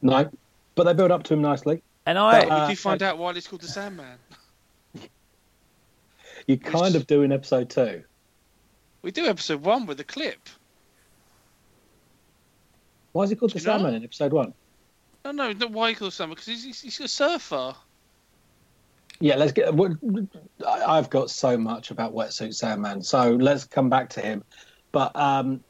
[0.00, 0.30] No,
[0.74, 1.82] but they build up to him nicely.
[2.06, 4.16] And I, but, uh, did you find I, out why it's called the Sandman?
[6.46, 8.04] you kind of do in episode two.
[9.02, 10.48] We do episode one with the clip.
[13.12, 13.80] Why is he called Do the you not?
[13.80, 14.54] Sandman in episode one?
[15.24, 17.74] No, no, not why he calls Sandman because he's, he's, he's a surfer.
[19.20, 19.72] Yeah, let's get.
[19.72, 19.92] what-
[20.66, 24.42] I- I've got so much about Wetsuit Sandman, so let's come back to him.
[24.90, 25.62] But um,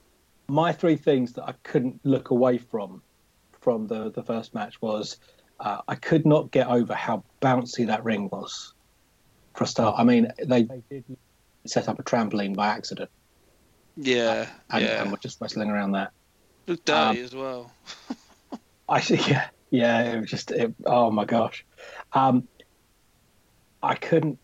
[0.48, 3.02] my three things that I couldn't look away from
[3.60, 5.18] from the the first match was
[5.60, 8.72] uh, I could not get over how bouncy that ring was.
[9.54, 11.04] For a start, I mean, they, they did
[11.66, 13.10] set up a trampoline by accident,
[13.98, 15.02] Yeah, and, yeah.
[15.02, 16.10] and we're just wrestling around that.
[16.66, 17.70] Look dirty um, as well.
[18.92, 20.12] I yeah, yeah.
[20.12, 21.64] It was just it, oh my gosh,
[22.12, 22.46] um,
[23.82, 24.38] I couldn't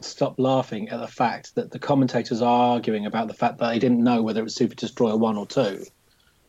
[0.00, 3.78] stop laughing at the fact that the commentators are arguing about the fact that they
[3.78, 5.84] didn't know whether it was Super Destroyer one or two,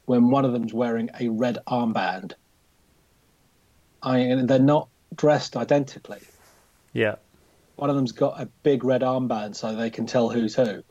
[0.05, 2.33] when one of them's wearing a red armband.
[4.01, 6.21] I they're not dressed identically.
[6.93, 7.15] Yeah.
[7.75, 10.83] One of them's got a big red armband, so they can tell who's who.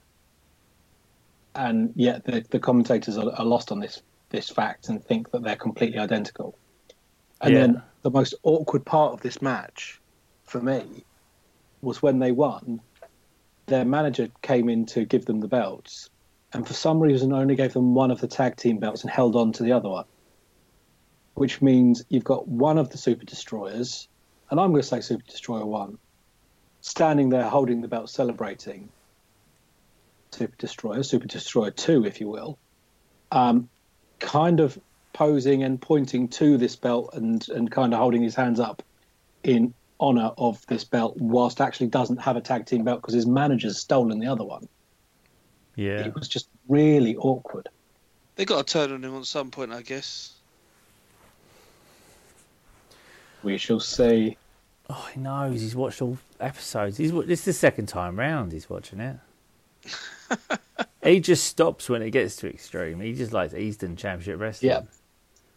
[1.54, 5.44] And yet the, the commentators are, are lost on this this fact and think that
[5.44, 6.58] they're completely identical.
[7.40, 7.60] And Yeah.
[7.60, 10.00] then the most awkward part of this match,
[10.44, 11.04] for me,
[11.80, 12.80] was when they won.
[13.66, 16.08] Their manager came in to give them the belts,
[16.52, 19.36] and for some reason only gave them one of the tag team belts and held
[19.36, 20.06] on to the other one.
[21.34, 24.08] Which means you've got one of the Super Destroyers,
[24.50, 25.98] and I'm going to say Super Destroyer one,
[26.80, 28.90] standing there holding the belt, celebrating.
[30.32, 32.58] Super Destroyer, Super Destroyer 2, if you will,
[33.30, 33.68] um,
[34.22, 34.78] kind of
[35.12, 38.82] posing and pointing to this belt and, and kind of holding his hands up
[39.42, 43.26] in honor of this belt, whilst actually doesn't have a tag team belt because his
[43.26, 44.66] manager's stolen the other one.
[45.76, 46.00] Yeah.
[46.06, 47.68] It was just really awkward.
[48.36, 50.32] They got to turn on him at some point, I guess.
[53.42, 54.36] We shall see.
[54.88, 55.60] Oh, he knows.
[55.60, 56.96] He's watched all episodes.
[56.96, 58.52] He's wa- this is the second time round.
[58.52, 59.16] He's watching it.
[61.02, 63.00] he just stops when it gets to extreme.
[63.00, 64.70] He just likes Eastern Championship Wrestling.
[64.70, 64.82] Yeah.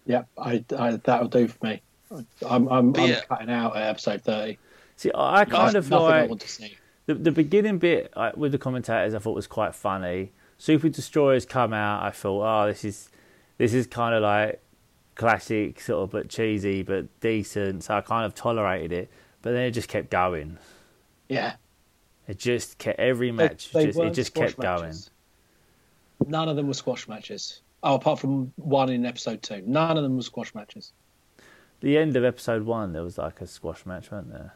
[0.07, 1.81] Yeah, I, I, that'll do for me.
[2.11, 3.21] I'm, I'm, I'm yeah.
[3.21, 4.59] cutting out at episode 30.
[4.97, 6.77] See, I I kind of Nothing I like want to see.
[7.05, 9.13] the the beginning bit I, with the commentators.
[9.13, 10.31] I thought was quite funny.
[10.57, 12.03] Super Destroyers come out.
[12.03, 13.09] I thought, oh, this is
[13.57, 14.61] this is kind of like
[15.15, 17.83] classic, sort of, but cheesy, but decent.
[17.83, 19.09] So I kind of tolerated it.
[19.41, 20.57] But then it just kept going.
[21.27, 21.55] Yeah.
[22.27, 23.71] It just kept every match.
[23.71, 24.93] they just it just squash kept going.
[26.25, 27.61] None of them were squash matches.
[27.83, 29.61] Oh, apart from one in episode two.
[29.65, 30.91] None of them were squash matches.
[31.81, 34.53] The end of episode one, there was like a squash match, weren't there?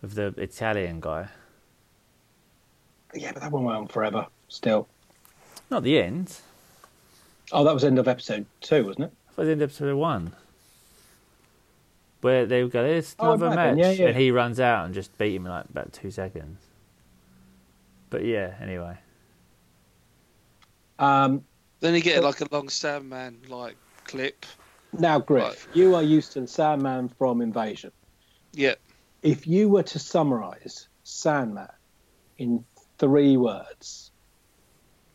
[0.00, 1.28] With the Italian guy.
[3.14, 4.26] Yeah, but that one went on forever.
[4.48, 4.88] Still.
[5.70, 6.36] Not the end.
[7.52, 9.12] Oh, that was end of episode two, wasn't it?
[9.32, 10.32] It was the end of episode one.
[12.22, 13.78] Where they go, there's Oh, another have match.
[13.78, 14.08] yeah, yeah.
[14.08, 16.60] And he runs out and just beat him in like about two seconds.
[18.10, 18.98] But yeah, anyway.
[20.98, 21.44] Um,
[21.80, 24.46] Then you get like a long Sandman like clip.
[24.92, 27.92] now, Griff, you are used to Sandman from Invasion.
[28.52, 28.74] Yeah.
[29.22, 31.68] If you were to summarize Sandman
[32.38, 32.64] in
[32.98, 34.10] three words,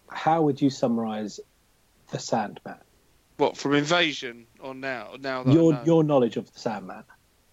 [0.10, 1.40] how would you summarize
[2.12, 2.78] the Sandman?
[3.38, 5.16] What from Invasion or now?
[5.20, 5.84] Now that Your know.
[5.86, 7.04] your knowledge of the Sandman,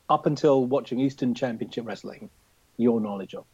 [0.09, 2.31] up until watching Eastern Championship Wrestling,
[2.79, 3.45] your knowledge of.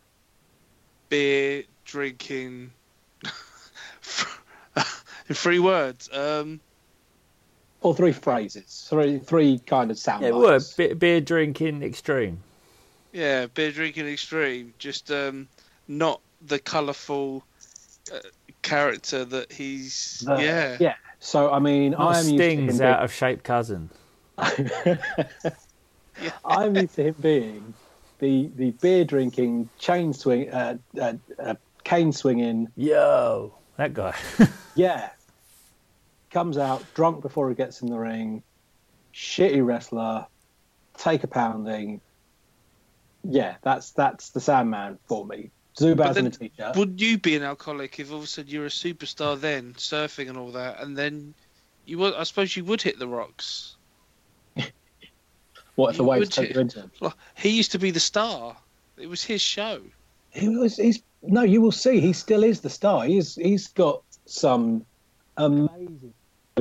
[1.08, 2.72] beer drinking.
[5.30, 6.10] In three words.
[6.12, 6.60] Um,
[7.82, 12.42] Or three phrases, three three kind of sound Yeah, it were be- beer drinking extreme.
[13.12, 14.74] yeah, beer drinking extreme.
[14.78, 15.48] Just um,
[15.88, 17.42] not the colourful
[18.12, 18.18] uh,
[18.60, 20.22] character that he's.
[20.26, 20.76] The- yeah.
[20.78, 20.94] yeah.
[21.20, 23.88] So I mean, Not I'm used to him Sting's being- out of shape cousin.
[26.44, 27.74] I'm used to him being
[28.18, 32.68] the the beer drinking, chain swing, uh, uh, uh, cane swinging.
[32.76, 34.14] Yo, that guy.
[34.76, 35.10] Yeah,
[36.30, 38.42] comes out drunk before he gets in the ring.
[39.12, 40.26] Shitty wrestler,
[40.96, 42.00] take a pounding.
[43.24, 45.50] Yeah, that's that's the Sandman for me.
[45.76, 46.76] Zubaz in a t-shirt.
[46.76, 50.28] Would you be an alcoholic if all of a sudden you're a superstar then, surfing
[50.28, 51.34] and all that, and then
[51.84, 52.14] you would?
[52.14, 53.76] I suppose you would hit the rocks.
[55.74, 56.90] what if the waves take you into him?
[57.36, 58.56] He used to be the star.
[58.96, 59.80] It was his show.
[60.30, 60.76] He was.
[60.76, 61.42] He's no.
[61.42, 62.00] You will see.
[62.00, 63.04] He still is the star.
[63.04, 64.84] He's he's got some
[65.36, 66.14] amazing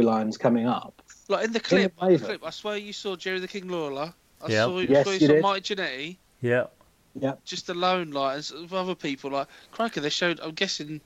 [0.03, 1.01] lines coming up.
[1.27, 4.13] Like in the clip, the clip I swear you saw Jerry the King Lawler.
[4.41, 4.65] I Yep.
[4.65, 5.43] saw, Yes, saw you you saw did.
[5.43, 6.17] Mike Jannetty.
[6.41, 6.63] yeah.
[7.15, 7.33] Yeah.
[7.43, 10.39] just alone, like and s- with other people, like Cracker, they showed.
[10.39, 11.01] I'm guessing.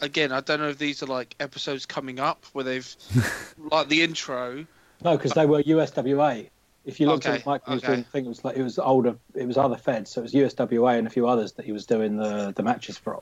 [0.00, 2.96] Again, I don't know if these are like episodes coming up where they've
[3.58, 4.66] like the intro.
[5.02, 6.48] No, because they were USWA
[6.84, 7.92] If you look Okay, at the mic, he was okay.
[7.94, 10.24] doing, I think it was like it was older, it was other feds, so it
[10.24, 13.20] was USWA and a few others that he was doing the the matches from.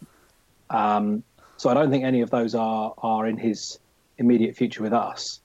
[0.71, 1.25] Um,
[1.57, 3.79] so I don't think any of those are are in his
[4.19, 5.41] immediate future with us.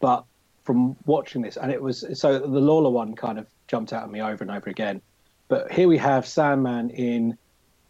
[0.00, 0.24] But
[0.64, 4.10] from watching this, and it was so the Lawler one kind of jumped out at
[4.10, 5.00] me over and over again.
[5.48, 7.38] But here we have Sandman in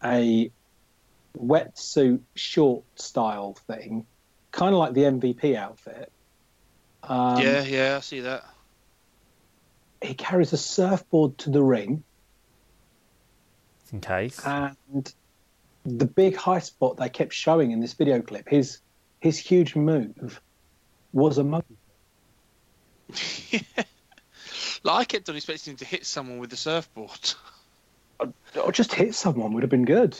[0.03, 0.51] a
[1.37, 4.05] wetsuit short style thing,
[4.51, 6.11] kind of like the MVP outfit.
[7.03, 8.45] Um, yeah, yeah, I see that.
[10.01, 12.03] He carries a surfboard to the ring,
[13.91, 14.39] in case.
[14.45, 15.13] and
[15.85, 18.79] the big high spot they kept showing in this video clip, his
[19.19, 20.41] his huge move
[21.13, 21.63] was a mug.
[24.83, 27.33] Like I kept on expecting him to hit someone with the surfboard.
[28.63, 30.17] Or just hit someone would have been good.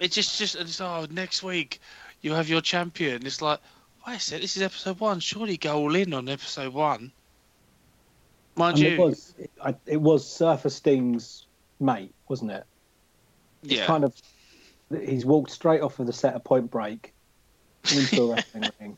[0.00, 1.80] It's just, just, it's, oh, next week
[2.20, 3.24] you have your champion.
[3.26, 3.60] It's like,
[4.06, 5.20] wait a sec, this is episode one.
[5.20, 7.12] Surely go all in on episode one.
[8.56, 11.46] Mind And you, it was it, I, it was Surfer Sting's
[11.80, 12.64] mate, wasn't it?
[13.62, 14.14] It's yeah, kind of
[14.90, 17.14] he's walked straight off of the set of Point Break
[17.92, 18.96] into a wrestling ring.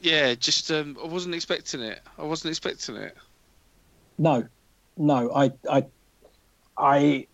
[0.00, 2.00] yeah, just, um, I wasn't expecting it.
[2.18, 3.16] I wasn't expecting it.
[4.18, 4.46] No,
[4.96, 5.86] no, I, I,
[6.76, 7.26] I,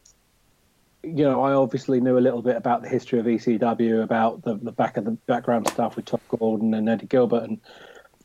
[1.02, 4.54] you know, I obviously knew a little bit about the history of ECW, about the,
[4.56, 7.60] the back of the background stuff with Tod Gordon and Eddie Gilbert and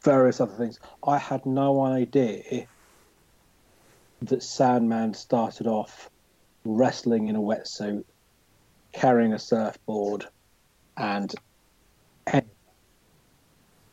[0.02, 0.80] various other things.
[1.06, 2.67] I had no idea
[4.21, 6.10] that Sandman started off
[6.65, 8.04] wrestling in a wetsuit,
[8.93, 10.26] carrying a surfboard,
[10.98, 11.34] and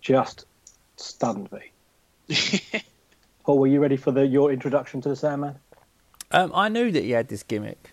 [0.06, 0.46] just
[0.96, 1.72] stunned me.
[3.44, 5.56] Paul, were you ready for the your introduction to the Sandman?
[6.30, 7.90] Um, I knew that he had this gimmick.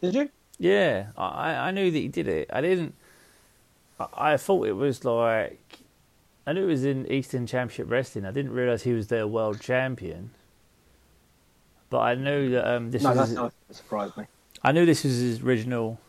[0.00, 0.30] Did you?
[0.58, 2.50] Yeah, I, I knew that he did it.
[2.52, 2.94] I didn't.
[3.98, 5.60] I, I thought it was like.
[6.46, 8.26] I knew it was in Eastern Championship Wrestling.
[8.26, 10.30] I didn't realize he was their world champion.
[11.90, 13.18] But I knew that um, this No, was.
[13.18, 14.24] that's his- not surprised me.
[14.62, 16.00] I knew this was his original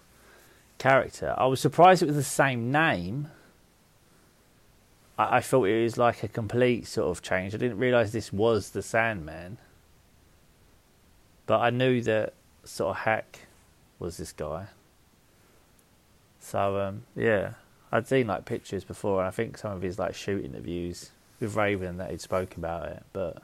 [0.78, 1.36] character.
[1.38, 3.30] I was surprised it was the same name.
[5.18, 7.54] I, I thought it was like a complete sort of change.
[7.54, 9.58] I didn't realize this was the Sandman.
[11.46, 12.34] But I knew that
[12.64, 13.42] sort of Hak
[14.00, 14.68] was this guy.
[16.40, 17.52] So um, yeah,
[17.92, 21.56] I'd seen like pictures before, and I think some of his like shoot interviews with
[21.56, 23.04] Raven that he'd spoken about it.
[23.14, 23.44] But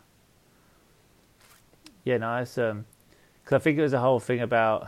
[2.04, 2.86] yeah, no, it's um,
[3.44, 4.88] because I think it was a whole thing about.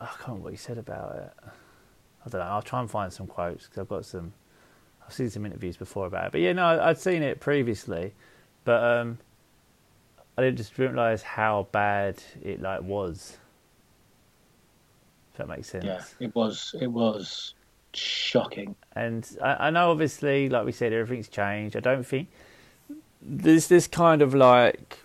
[0.00, 1.32] I can't remember what he said about it.
[2.26, 2.46] I don't know.
[2.46, 4.32] I'll try and find some quotes because I've got some.
[5.06, 8.14] I've seen some interviews before about it, but yeah, no, I'd seen it previously,
[8.64, 9.18] but um,
[10.38, 13.36] I didn't just realize how bad it like was.
[15.32, 15.84] If that makes sense.
[15.84, 17.54] Yeah, it was it was
[17.92, 18.74] shocking.
[18.96, 21.76] And I, I know, obviously, like we said, everything's changed.
[21.76, 22.28] I don't think
[23.24, 24.98] there's this kind of like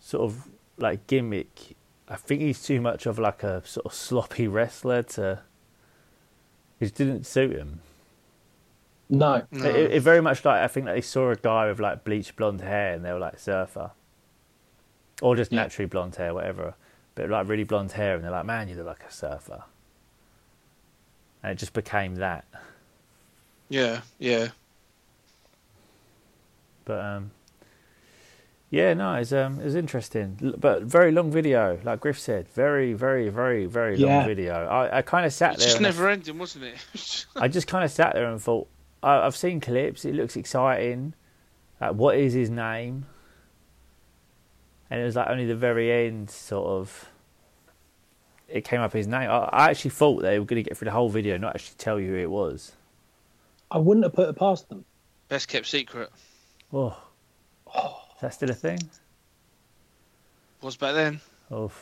[0.00, 1.76] sort of like gimmick.
[2.08, 5.40] I think he's too much of like a sort of sloppy wrestler to.
[6.78, 7.80] Which didn't suit him.
[9.10, 9.64] No, No.
[9.68, 12.36] It, it very much like I think that they saw a guy with like bleached
[12.36, 13.90] blonde hair and they were like surfer,
[15.20, 15.62] or just Yeah.
[15.62, 16.74] naturally blonde hair, whatever.
[17.16, 19.64] But like really blonde hair, and they're like, "Man, you look like a surfer."
[21.42, 22.44] And it just became that.
[23.68, 24.48] Yeah, yeah.
[26.90, 27.30] But um,
[28.70, 31.78] yeah, no, it's um, it was interesting, but very long video.
[31.84, 34.66] Like Griff said, very, very, very, very long video.
[34.66, 35.66] I, I kind of sat It's there.
[35.68, 37.26] just and I- never ending, wasn't it?
[37.36, 38.66] I just kind of sat there and thought,
[39.04, 40.04] I, I've seen clips.
[40.04, 41.14] It looks exciting.
[41.80, 43.06] Like, what is his name?
[44.90, 47.08] And it was like only the very end, sort of.
[48.48, 49.30] It came up his name.
[49.30, 51.54] I, I actually thought they were going to get through the whole video, and not
[51.54, 52.72] actually tell you who it was.
[53.70, 54.84] I wouldn't have put it past them.
[55.28, 56.10] Best kept secret.
[56.72, 56.96] Oh,
[57.66, 58.78] is that still a thing?
[60.62, 61.20] Was back then.
[61.50, 61.72] Oh,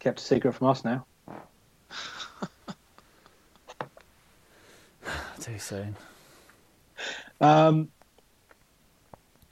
[0.00, 1.06] Kept a secret from us now.
[5.40, 5.96] too soon.
[7.40, 7.88] Um,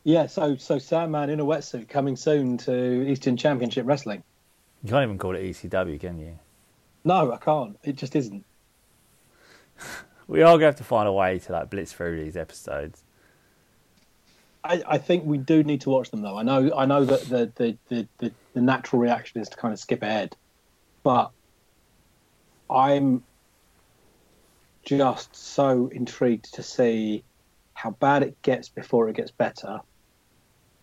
[0.04, 4.22] yeah, so so Sandman in a wetsuit coming soon to Eastern Championship Wrestling.
[4.84, 6.38] You can't even call it ECW, can you?
[7.04, 7.78] No, I can't.
[7.82, 8.44] It just isn't.
[10.28, 13.04] We are going to have to find a way to like blitz through these episodes.
[14.66, 16.36] I, I think we do need to watch them though.
[16.36, 19.72] I know I know that the the, the, the, the natural reaction is to kind
[19.72, 20.36] of skip ahead,
[21.02, 21.30] but
[22.68, 23.22] I'm
[24.84, 27.24] just so intrigued to see
[27.74, 29.80] how bad it gets before it gets better,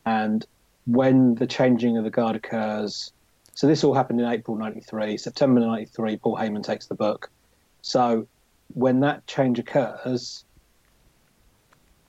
[0.06, 0.46] and
[0.86, 3.12] when the changing of the guard occurs.
[3.56, 5.18] So this all happened in April '93.
[5.18, 7.30] September '93, Paul Heyman takes the book.
[7.82, 8.28] So
[8.74, 10.46] when that change occurs,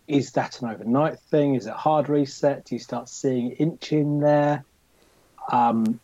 [0.07, 1.55] is that an overnight thing?
[1.55, 2.65] Is it hard reset?
[2.65, 4.65] Do you start seeing inching there?
[5.51, 6.01] Um,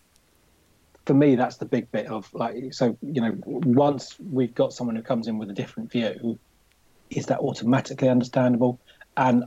[1.06, 4.96] for me, that's the big bit of like, so, you know, once we've got someone
[4.96, 6.38] who comes in with a different view,
[7.10, 8.78] is that automatically understandable?
[9.16, 9.44] And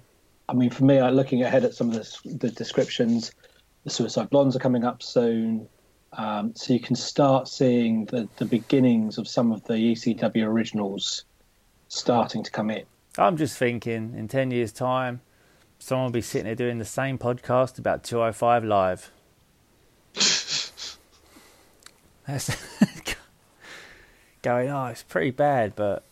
[0.49, 3.31] I mean, for me, looking ahead at some of the, the descriptions,
[3.83, 5.67] the Suicide Blondes are coming up soon.
[6.11, 11.25] Um, so you can start seeing the, the beginnings of some of the ECW originals
[11.87, 12.83] starting to come in.
[13.17, 15.21] I'm just thinking in 10 years' time,
[15.77, 19.11] someone will be sitting there doing the same podcast about 205 Live.
[22.27, 22.55] That's
[24.41, 26.03] going, oh, it's pretty bad, but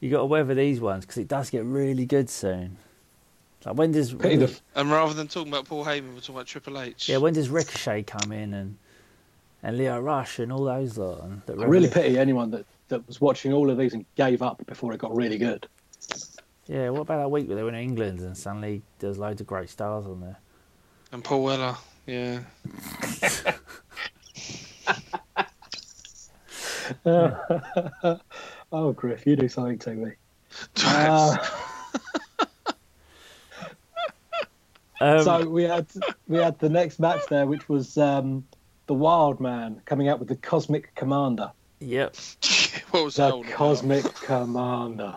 [0.00, 2.76] you got to weather these ones because it does get really good soon.
[3.64, 4.12] Like when does
[4.74, 7.10] and rather than talking about Paul Heyman, we're talking about Triple H.
[7.10, 8.78] Yeah, when does Ricochet come in and
[9.62, 11.24] and Lio Rush and all those lot?
[11.24, 14.64] And I really pity anyone that, that was watching all of these and gave up
[14.66, 15.68] before it got really good.
[16.70, 19.48] Yeah, what about that week where they were in England and suddenly there's loads of
[19.48, 20.38] great stars on there?
[21.10, 22.42] And Paul Weller, yeah.
[28.72, 30.12] oh, Griff, you do something to me.
[30.84, 31.36] Uh,
[35.00, 35.86] um, so we had
[36.28, 38.44] we had the next match there, which was um,
[38.86, 41.52] the Wild Man coming out with the Cosmic Commander.
[41.80, 42.16] Yep.
[42.90, 43.32] what was that?
[43.32, 44.14] the Cosmic about?
[44.22, 45.16] Commander?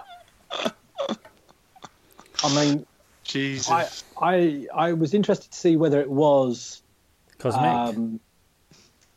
[2.44, 2.86] I mean,
[3.24, 3.70] Jesus.
[3.70, 3.88] I,
[4.22, 6.82] I I was interested to see whether it was
[7.38, 8.20] Cosmic, um,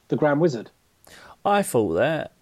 [0.08, 0.70] the Grand Wizard.
[1.44, 2.32] I thought that.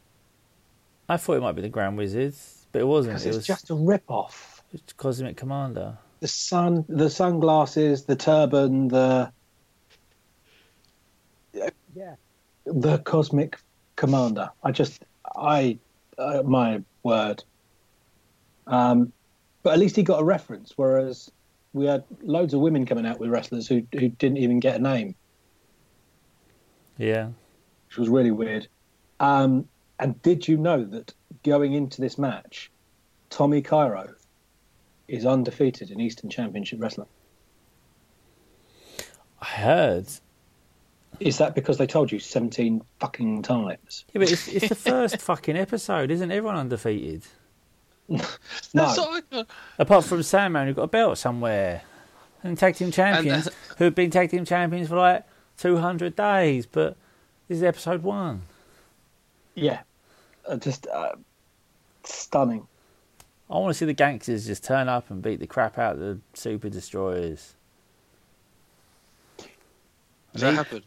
[1.09, 2.35] I thought it might be the Grand Wizard,
[2.73, 3.25] but it wasn't.
[3.25, 4.63] It was just a rip-off.
[4.73, 5.99] It's Cosmic Commander.
[6.21, 9.31] The sun, the sunglasses, the turban, the
[11.95, 12.15] yeah,
[12.65, 13.59] the Cosmic
[13.97, 14.51] Commander.
[14.63, 15.05] I just,
[15.37, 15.79] I,
[16.19, 17.45] uh, my word.
[18.67, 19.13] Um,
[19.65, 21.33] but at least he got a reference, whereas
[21.73, 24.79] we had loads of women coming out with wrestlers who who didn't even get a
[24.79, 25.17] name.
[26.99, 27.31] Yeah,
[27.89, 28.69] which was really weird.
[29.19, 31.13] Um, and did you know that
[31.43, 32.71] going into this match,
[33.31, 34.15] Tommy Cairo
[35.09, 37.09] is undefeated in Eastern Championship Wrestling?
[39.41, 40.07] I heard.
[41.21, 44.05] Is that because they told you 17 fucking times?
[44.13, 46.11] Yeah, but it's, it's the first fucking episode.
[46.11, 47.23] Isn't everyone undefeated?
[48.75, 49.15] no.
[49.79, 51.83] Apart from Sandman, who got a belt somewhere.
[52.43, 55.25] And tag team champions, and, uh, who've been tag team champions for like
[55.59, 56.67] 200 days.
[56.67, 56.97] But
[57.49, 58.43] this is episode one.
[59.55, 59.81] Yeah.
[60.47, 61.13] Uh, just uh,
[62.03, 62.67] stunning.
[63.49, 66.01] I want to see the gangsters just turn up and beat the crap out of
[66.01, 67.55] the super destroyers.
[70.33, 70.83] Does that happen?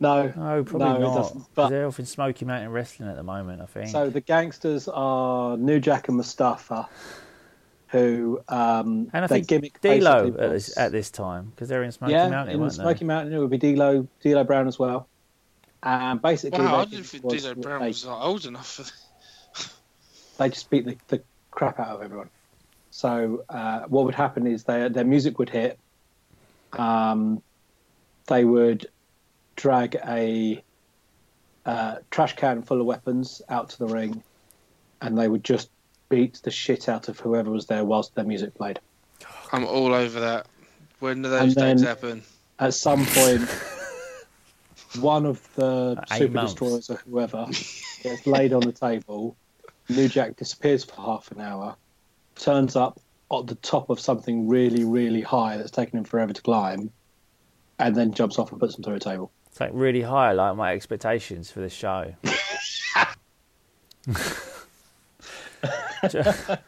[0.00, 1.36] No, no, probably no, not.
[1.54, 3.90] But they're off in Smoky Mountain Wrestling at the moment, I think.
[3.90, 6.88] So the gangsters are New Jack and Mustafa,
[7.88, 11.92] who um, and I think gimmick D'Lo at this, at this time because they're in
[11.92, 12.62] Smoky yeah, Mountain.
[12.62, 15.06] in Smoky Mountain, it would be D'Lo, D'Lo Brown as well.
[15.82, 18.84] And basically, wow, I didn't think D'Lo Brown was old enough for.
[20.38, 22.30] they just beat the, the crap out of everyone.
[22.90, 25.78] So uh, what would happen is they, their music would hit.
[26.72, 27.42] Um,
[28.26, 28.86] they would
[29.60, 30.62] drag a
[31.66, 34.22] uh, trash can full of weapons out to the ring,
[35.02, 35.70] and they would just
[36.08, 38.80] beat the shit out of whoever was there whilst their music played.
[39.52, 40.46] I'm all over that.
[40.98, 42.22] When do those things happen?
[42.58, 43.48] At some point,
[45.00, 46.52] one of the Eight super months.
[46.52, 47.46] destroyers or whoever
[48.02, 49.36] gets laid on the table.
[49.88, 51.74] New Jack disappears for half an hour,
[52.36, 53.00] turns up
[53.32, 56.90] at the top of something really, really high that's taken him forever to climb,
[57.78, 59.30] and then jumps off and puts him through a table.
[59.60, 62.14] It's like really high, like my expectations for this show.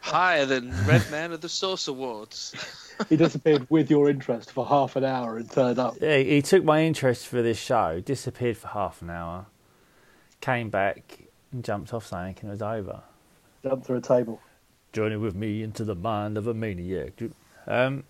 [0.03, 2.55] Higher than Redman of the Source Awards.
[3.09, 5.95] he disappeared with your interest for half an hour and turned up.
[6.03, 9.47] Yeah, he took my interest for this show, disappeared for half an hour,
[10.43, 11.21] came back
[11.51, 13.01] and jumped off something and it was over.
[13.63, 14.39] Jumped through a table.
[14.93, 17.23] Journey with me into the mind of a maniac.
[17.67, 18.05] Um,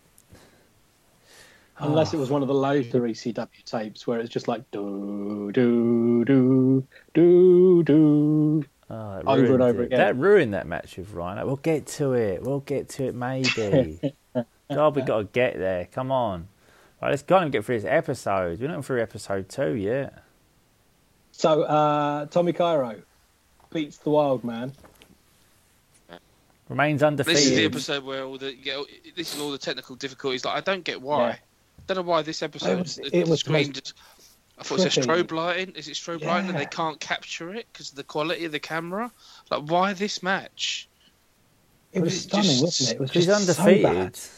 [1.78, 2.18] Unless oh.
[2.18, 6.86] it was one of the later ECW tapes where it's just like do do do
[7.14, 9.86] do do oh, over and over it.
[9.86, 9.98] again.
[9.98, 11.46] That ruined that match with Rhino.
[11.46, 12.42] We'll get to it.
[12.42, 14.14] We'll get to it maybe.
[14.70, 15.86] God, we got to get there.
[15.86, 16.48] Come on.
[17.00, 18.60] Right, let's go and get through this episode.
[18.60, 20.22] We're not through episode two yet.
[21.32, 23.02] So, uh, Tommy Cairo
[23.72, 24.72] beats the Wild Man.
[26.68, 27.36] Remains undefeated.
[27.36, 30.44] This is the episode where all the you know, this is all the technical difficulties.
[30.44, 31.30] Like I don't get why.
[31.30, 31.36] Yeah
[31.87, 32.68] don't know why this episode.
[32.68, 33.95] Oh, it was, it was screen just,
[34.59, 35.74] I thought it's a strobe lighting.
[35.74, 36.35] Is it strobe yeah.
[36.35, 39.11] lighting and they can't capture it because of the quality of the camera?
[39.51, 40.89] Like, why this match?
[41.93, 42.95] It was, it was stunning, just, wasn't it?
[42.95, 44.16] It was he's undefeated.
[44.16, 44.30] So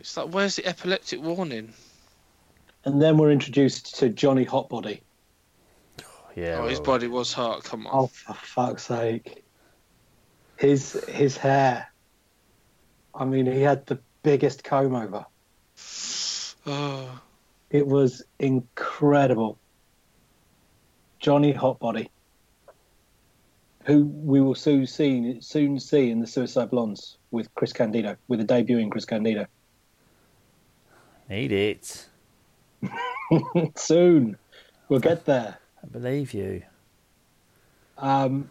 [0.00, 1.74] It's like, where's the epileptic warning?
[2.84, 5.00] And then we're introduced to Johnny Hotbody.
[6.00, 6.04] Oh,
[6.34, 6.58] yeah.
[6.60, 7.64] oh, his body was hot.
[7.64, 7.92] Come on.
[7.94, 9.44] Oh, for fuck's sake!
[10.56, 11.86] His his hair.
[13.14, 15.26] I mean, he had the biggest comb over.
[16.66, 17.20] Oh.
[17.70, 19.58] It was incredible.
[21.20, 22.08] Johnny Hotbody,
[23.84, 28.40] who we will soon see soon see in the Suicide Blondes with Chris Candido, with
[28.40, 29.46] a debuting Chris Candido.
[31.28, 32.06] Need it.
[33.76, 34.36] soon,
[34.88, 35.58] we'll get there.
[35.82, 36.62] I believe you.
[37.98, 38.50] Um,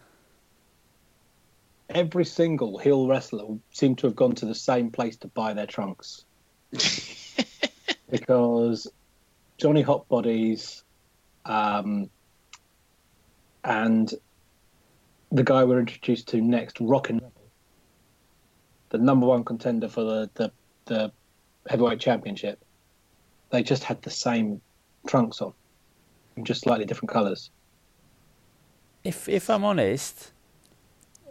[1.89, 5.65] every single heel wrestler seemed to have gone to the same place to buy their
[5.65, 6.23] trunks
[8.09, 8.87] because
[9.57, 10.83] Johnny Hotbody's
[11.45, 12.09] um,
[13.63, 14.13] and
[15.31, 17.21] the guy we're introduced to next, Rockin'
[18.89, 20.51] the number one contender for the, the,
[20.85, 21.11] the
[21.69, 22.59] heavyweight championship,
[23.51, 24.61] they just had the same
[25.07, 25.53] trunks on,
[26.43, 27.51] just slightly different colours.
[29.03, 30.31] If if I'm honest,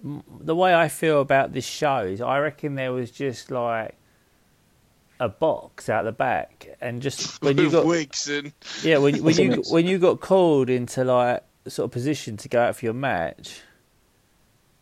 [0.02, 3.97] the way I feel about this show is I reckon there was just like
[5.20, 8.52] a box out the back, and just when you got wigs and
[8.82, 12.60] yeah when when you when you got called into like sort of position to go
[12.60, 13.62] out for your match.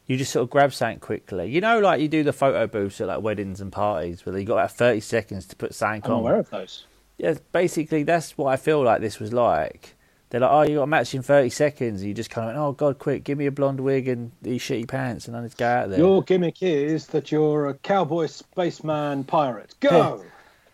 [0.06, 1.50] You just sort of grab something quickly.
[1.50, 4.44] You know, like you do the photo booths at like weddings and parties where you
[4.44, 6.18] got about 30 seconds to put something I'm on.
[6.20, 6.86] aware of those.
[7.18, 9.95] Yeah, basically that's what I feel like this was like.
[10.30, 12.00] They're like, oh, you got a match in thirty seconds.
[12.00, 14.32] And you just kind of, went, oh god, quick, give me a blonde wig and
[14.42, 15.98] these shitty pants, and then let's go out there.
[15.98, 19.74] Your gimmick is that you're a cowboy spaceman pirate.
[19.80, 20.24] Go!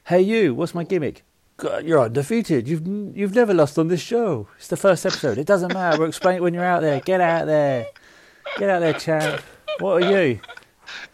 [0.04, 1.24] Hey, you, what's my gimmick?
[1.58, 2.66] God, you're undefeated.
[2.66, 2.86] You've
[3.16, 4.48] you've never lost on this show.
[4.58, 5.38] It's the first episode.
[5.38, 5.98] It doesn't matter.
[5.98, 7.00] We'll explain it when you're out there.
[7.00, 7.86] Get out there.
[8.58, 9.42] Get out there, champ.
[9.78, 10.40] What are you?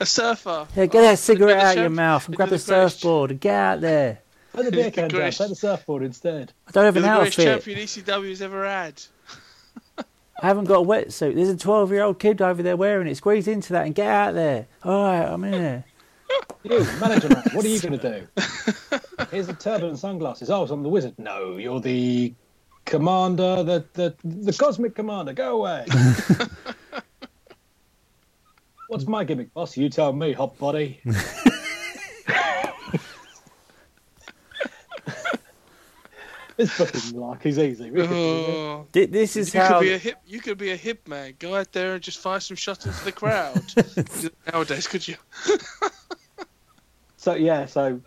[0.01, 0.67] a surfer.
[0.75, 3.41] Yeah, get that cigarette Bit of out your mouth and grab the the surfboard and
[3.41, 4.21] get out there.
[4.53, 5.19] Play the beer can down.
[5.21, 6.53] greatest- the surfboard instead.
[6.67, 7.65] I don't have You're an the greatest outfit.
[7.65, 9.03] champion ECW's ever had.
[10.41, 11.35] I haven't got a wetsuit.
[11.35, 13.17] There's a 12 year old kid over there wearing it.
[13.17, 14.67] Squeeze into that and get out there.
[14.85, 15.85] All right, I'm in there.
[16.63, 18.27] You, manager man, what are you going to do?
[19.31, 20.51] Here's a turban and sunglasses.
[20.51, 21.15] Oh, so I'm the wizard.
[21.19, 22.35] No, you're the
[22.85, 25.33] commander, the the, the cosmic commander.
[25.33, 25.87] Go away.
[28.89, 29.77] What's my gimmick, boss?
[29.77, 31.01] You tell me, hot body.
[36.67, 37.91] This fucking like is easy.
[37.91, 38.57] We could do this.
[38.57, 38.87] Oh.
[38.93, 39.79] Thi- This is You how.
[39.79, 40.19] could be a hip.
[40.27, 41.35] You could be a hip man.
[41.39, 43.63] Go out there and just fire some shots into the crowd.
[44.53, 45.15] Nowadays, could you?
[47.17, 48.01] So yeah, so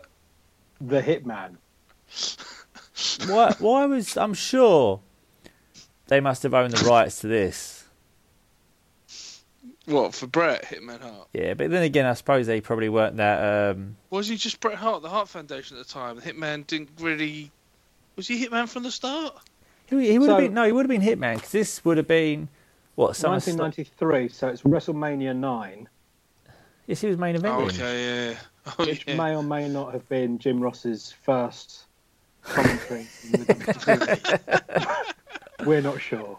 [0.82, 1.56] the hitman.
[3.30, 4.18] Why, why was.
[4.18, 5.00] I'm sure
[6.08, 7.86] they must have owned the rights to this.
[9.86, 11.28] What for Bret Hitman Hart?
[11.34, 13.72] Yeah, but then again, I suppose they probably weren't that.
[13.76, 16.18] Um, Wasn't he just Bret Hart, the Hart Foundation at the time?
[16.18, 17.52] The Hitman didn't really.
[18.16, 19.36] Was he Hitman from the start?
[19.88, 20.54] he, he would have been.
[20.54, 22.48] No, he would have been Hitman because this would have been.
[22.96, 23.16] What?
[23.16, 25.88] Summer 1993, so it's WrestleMania 9,
[26.88, 27.68] Yes, he was main Oh, eventing.
[27.70, 28.36] okay, yeah.
[28.78, 29.16] Oh, which yeah.
[29.16, 31.86] may or may not have been Jim Ross's first
[32.44, 33.08] commentary.
[33.24, 35.66] in the WWE.
[35.66, 36.38] We're not sure.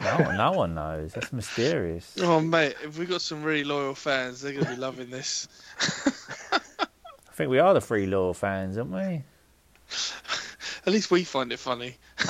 [0.00, 1.12] No, no one knows.
[1.12, 2.16] That's mysterious.
[2.20, 5.48] Oh mate, if we've got some really loyal fans, they're gonna be loving this.
[6.52, 6.60] I
[7.32, 9.22] think we are the Free Law fans, aren't we?
[10.86, 11.96] At least we find it funny.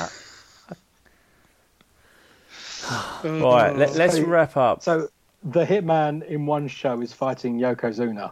[3.23, 3.93] Right, let, Oh.
[3.95, 4.83] let's So- wrap up.
[4.83, 5.07] So
[5.43, 8.31] the hitman in one show is fighting Yokozuna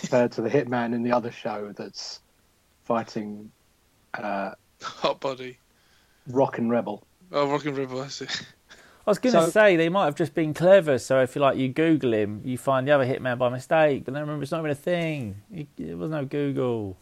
[0.00, 2.20] compared to the hitman in the other show that's
[2.84, 3.50] fighting
[4.14, 4.52] uh,
[4.82, 5.58] Hot body.
[6.28, 7.04] Rockin' Rebel.
[7.32, 8.26] Oh, Rockin' River, I see.
[8.26, 10.98] I was going to So- say they might have just been clever.
[10.98, 14.04] So if you like, you Google him, you find the other hitman by mistake.
[14.04, 15.42] But then remember, it's not even a thing.
[15.50, 16.96] You, it was no Google.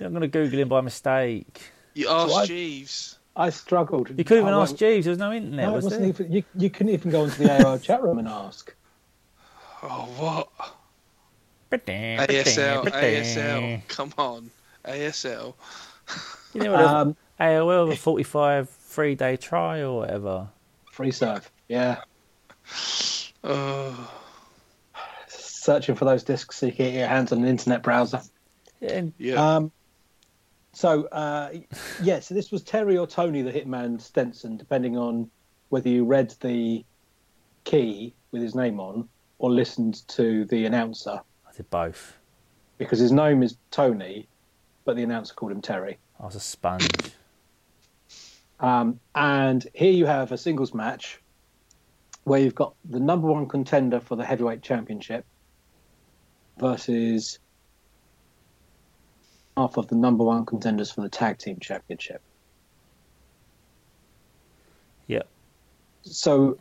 [0.00, 1.62] You're not going to Google him by mistake.
[1.94, 2.48] You asked What?
[2.48, 3.18] Jeeves.
[3.34, 4.08] I struggled.
[4.16, 5.04] You couldn't even I ask went- Jeeves.
[5.04, 6.08] There was no internet, No, was wasn't there?
[6.26, 8.74] even, you, you couldn't even go into the AOL chat room and ask.
[9.82, 10.48] Oh, what?
[11.68, 13.16] Pretty, ASL, pretty, pretty.
[13.22, 13.88] ASL.
[13.88, 14.50] Come on.
[14.84, 15.54] ASL.
[16.54, 16.80] You know what?
[16.80, 20.48] a- Um, AOL, a 45 three day trial or whatever.
[20.94, 21.42] Freeserve.
[21.68, 22.00] Yeah.
[23.44, 24.10] Oh,
[25.28, 28.20] Searching for those discs so you can get your hands on an internet browser.
[28.80, 29.56] Yeah, yeah.
[29.56, 29.72] Um,
[30.72, 31.52] so, uh,
[32.02, 35.30] yeah, so this was Terry or Tony, the hitman Stetson, depending on
[35.70, 36.84] whether you read the
[37.64, 39.08] key with his name on
[39.38, 42.18] or listened to the announcer, I did both.
[42.78, 44.28] because his name is Tony,
[44.84, 45.98] but the announcer called him Terry.
[46.20, 46.88] I was a sponge.
[48.60, 51.20] Um, and here you have a singles match
[52.24, 55.24] where you've got the number one contender for the heavyweight championship
[56.58, 57.38] versus
[59.56, 62.20] half of the number one contenders for the tag team championship.
[65.06, 65.22] Yeah.
[66.02, 66.58] So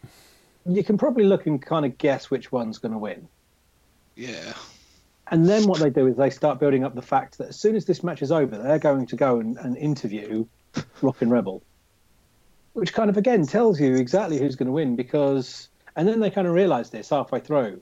[0.66, 3.28] you can probably look and kind of guess which one's going to win.
[4.16, 4.54] Yeah.
[5.28, 7.76] And then what they do is they start building up the fact that as soon
[7.76, 10.46] as this match is over, they're going to go and, and interview
[11.02, 11.64] Rockin' Rebel,
[12.74, 15.70] which kind of again tells you exactly who's going to win because.
[15.98, 17.80] And then they kind of realise this halfway through,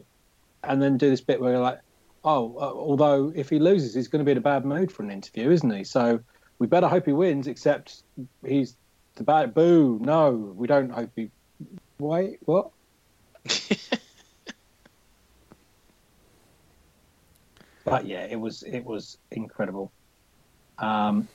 [0.64, 1.80] and then do this bit where you're like,
[2.24, 5.04] oh, uh, although if he loses, he's going to be in a bad mood for
[5.04, 5.84] an interview, isn't he?
[5.84, 6.20] So
[6.60, 8.04] we better hope he wins, except
[8.46, 8.76] he's
[9.16, 9.54] the bad.
[9.54, 10.00] Boo!
[10.02, 11.30] No, we don't hope he.
[12.00, 12.72] Wait, what?
[17.86, 19.92] but yeah, it was it was incredible.
[20.80, 21.28] Um,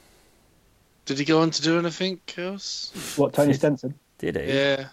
[1.05, 3.15] Did he go on to do anything else?
[3.17, 3.95] what Tony Stetson?
[4.19, 4.53] Did he?
[4.53, 4.89] Yeah.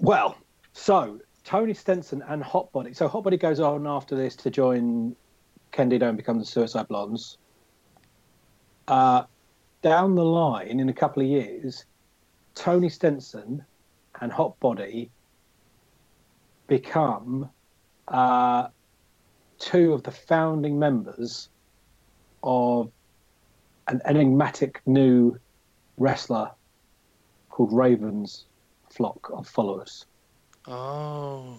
[0.00, 0.36] Well,
[0.72, 1.20] so
[1.50, 2.94] Tony Stetson and Hot Body.
[2.94, 5.16] So Hot Body goes on after this to join
[5.72, 7.38] Candido and become the Suicide Blondes.
[8.86, 9.24] Uh,
[9.82, 11.86] down the line, in a couple of years,
[12.54, 13.64] Tony Stetson
[14.20, 15.10] and Hot Body
[16.68, 17.50] become
[18.06, 18.68] uh,
[19.58, 21.48] two of the founding members
[22.44, 22.92] of
[23.88, 25.36] an enigmatic new
[25.98, 26.52] wrestler
[27.48, 28.44] called Ravens
[28.88, 30.06] Flock of Followers.
[30.66, 31.56] Oh.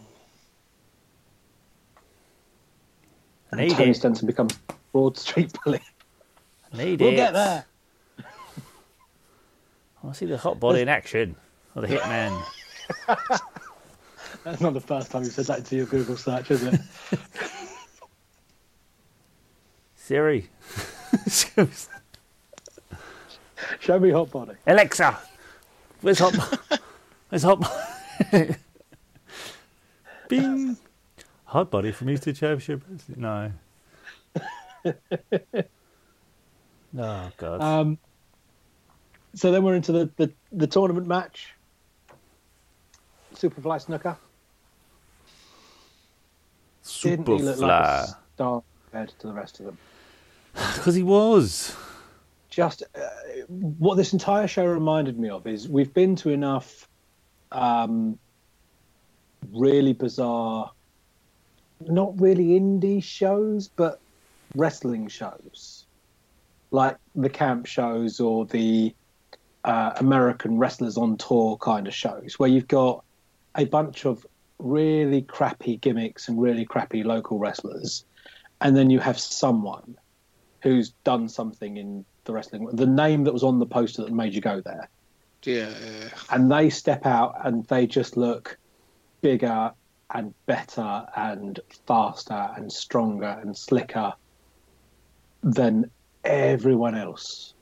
[3.51, 3.93] And Need Tony.
[3.93, 4.57] Stetson becomes
[4.91, 5.81] Broad Street Bully.
[6.73, 7.15] Need We'll it.
[7.17, 7.65] get there.
[8.19, 8.23] I
[10.03, 11.35] want to see the hot body in action.
[11.75, 12.41] Or the hitman.
[14.43, 16.79] That's not the first time you said that into your Google search, is it?
[19.95, 20.49] Siri.
[23.79, 24.53] Show me hot body.
[24.67, 25.17] Alexa.
[26.01, 26.35] Where's hot?
[27.29, 27.61] Where's hot?
[30.31, 30.77] Bing.
[31.45, 32.83] Hot body from Easter Championship.
[33.15, 33.51] No.
[36.97, 37.61] Oh god.
[37.61, 37.97] Um,
[39.33, 41.53] so then we're into the, the, the tournament match.
[43.33, 44.17] Superfly Snuka.
[47.01, 48.15] Didn't he look like a Superfly.
[48.35, 49.77] star compared to the rest of them?
[50.75, 51.73] Because he was.
[52.49, 52.99] just uh,
[53.47, 56.89] what this entire show reminded me of is we've been to enough
[57.53, 58.19] um,
[59.51, 60.71] really bizarre,
[61.81, 63.99] not really indie shows, but
[64.55, 65.85] wrestling shows
[66.71, 68.93] like the camp shows or the
[69.65, 73.03] uh, American wrestlers on tour kind of shows where you've got
[73.55, 74.25] a bunch of
[74.59, 78.05] really crappy gimmicks and really crappy local wrestlers,
[78.61, 79.95] and then you have someone
[80.63, 84.33] who's done something in the wrestling, the name that was on the poster that made
[84.33, 84.87] you go there,
[85.43, 86.09] Yeah, yeah.
[86.29, 88.57] and they step out and they just look
[89.21, 89.71] bigger
[90.13, 94.13] and better and faster and stronger and slicker
[95.43, 95.89] than
[96.23, 97.53] everyone else.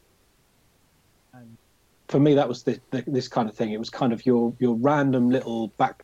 [1.33, 1.57] And
[2.07, 3.71] for me, that was the, the, this kind of thing.
[3.71, 6.03] It was kind of your your random little back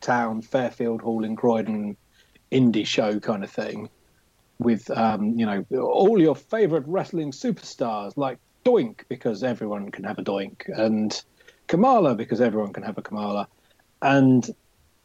[0.00, 1.96] town Fairfield Hall in Croydon
[2.52, 3.88] indie show kind of thing,
[4.58, 10.18] with um, you know all your favorite wrestling superstars like Doink because everyone can have
[10.18, 11.22] a Doink and
[11.66, 13.48] Kamala because everyone can have a Kamala,
[14.02, 14.48] and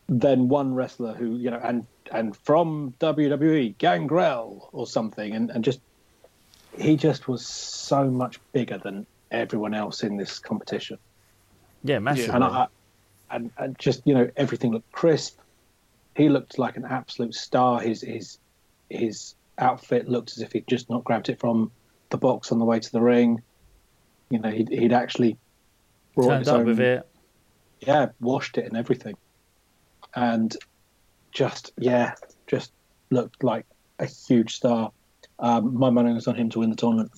[0.09, 5.63] then one wrestler who you know and and from WWE Gangrel or something, and and
[5.63, 5.79] just
[6.77, 10.97] he just was so much bigger than everyone else in this competition
[11.83, 12.33] Yeah, massively.
[12.33, 12.67] and I,
[13.31, 15.39] and, and just you know everything looked crisp.
[16.15, 17.79] He looked like an absolute star.
[17.79, 18.39] His his
[18.89, 21.71] his outfit looked as if he'd just not grabbed it from
[22.09, 23.41] the box on the way to the ring.
[24.31, 25.37] You know, he'd, he'd actually
[26.15, 27.07] brought Turned his up own, with it.
[27.81, 29.15] yeah, washed it and everything,
[30.15, 30.55] and
[31.31, 32.13] just yeah,
[32.47, 32.71] just
[33.11, 33.65] looked like
[33.99, 34.91] a huge star.
[35.39, 37.11] Um, my money was on him to win the tournament.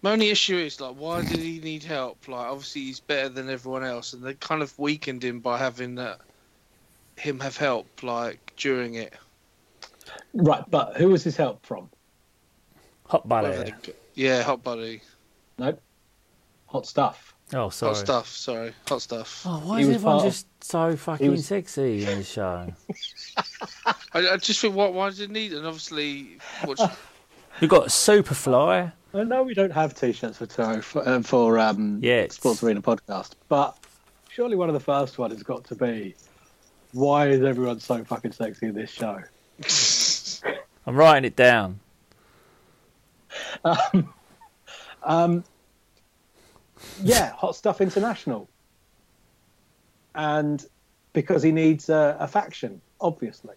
[0.00, 2.28] My only issue is like, why did he need help?
[2.28, 5.96] Like, obviously he's better than everyone else, and they kind of weakened him by having
[5.96, 6.20] that
[7.16, 9.12] him have help like during it.
[10.34, 11.90] Right, but who was his help from?
[13.06, 13.74] Hot Whether body.
[14.14, 15.02] Yeah, hot buddy,
[15.58, 15.82] Nope,
[16.66, 17.34] hot stuff.
[17.54, 17.94] Oh, sorry.
[17.94, 18.28] hot stuff.
[18.28, 19.42] Sorry, hot stuff.
[19.46, 22.72] Oh, why He is everyone part of- just so fucking was- sexy in the show?
[24.12, 25.52] I, I just think, why, why did he need?
[25.54, 26.82] And obviously, what's,
[27.60, 28.92] We've got Superfly.
[29.14, 32.62] I know we don't have t-shirts for Toro for, uh, for um, Yeah, it's- Sports
[32.62, 33.76] Arena podcast, but
[34.28, 36.14] surely one of the first one has got to be
[36.92, 39.20] why is everyone so fucking sexy in this show?
[40.86, 41.80] I'm writing it down.
[45.04, 45.44] Um,
[47.02, 48.48] yeah, Hot Stuff International,
[50.14, 50.64] and
[51.12, 53.56] because he needs a, a faction, obviously.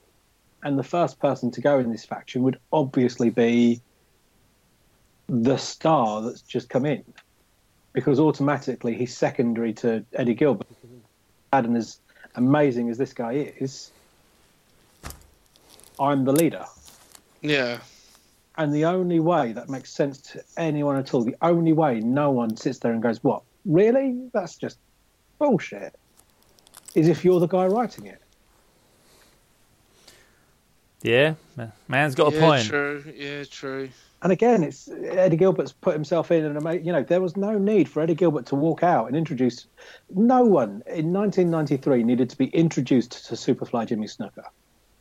[0.64, 3.82] and the first person to go in this faction would obviously be
[5.28, 7.04] the star that's just come in,
[7.94, 10.68] because automatically he's secondary to Eddie Gilbert.
[11.54, 12.00] And as
[12.36, 13.92] amazing as this guy is,
[16.00, 16.66] I'm the leader.
[17.42, 17.80] Yeah.
[18.58, 22.32] And the only way that makes sense to anyone at all, the only way no
[22.32, 23.44] one sits there and goes, What?
[23.66, 24.30] Really?
[24.34, 24.78] That's just
[25.40, 25.96] bullshit.
[26.96, 28.22] Is if you're the guy writing it.
[31.02, 31.34] Yeah,
[31.88, 32.66] man's got a yeah, point.
[32.66, 33.04] True.
[33.16, 33.90] Yeah, true.
[34.22, 37.90] And again, it's Eddie Gilbert's put himself in, and you know there was no need
[37.90, 39.66] for Eddie Gilbert to walk out and introduce.
[40.14, 44.44] No one in 1993 needed to be introduced to Superfly Jimmy Snuka.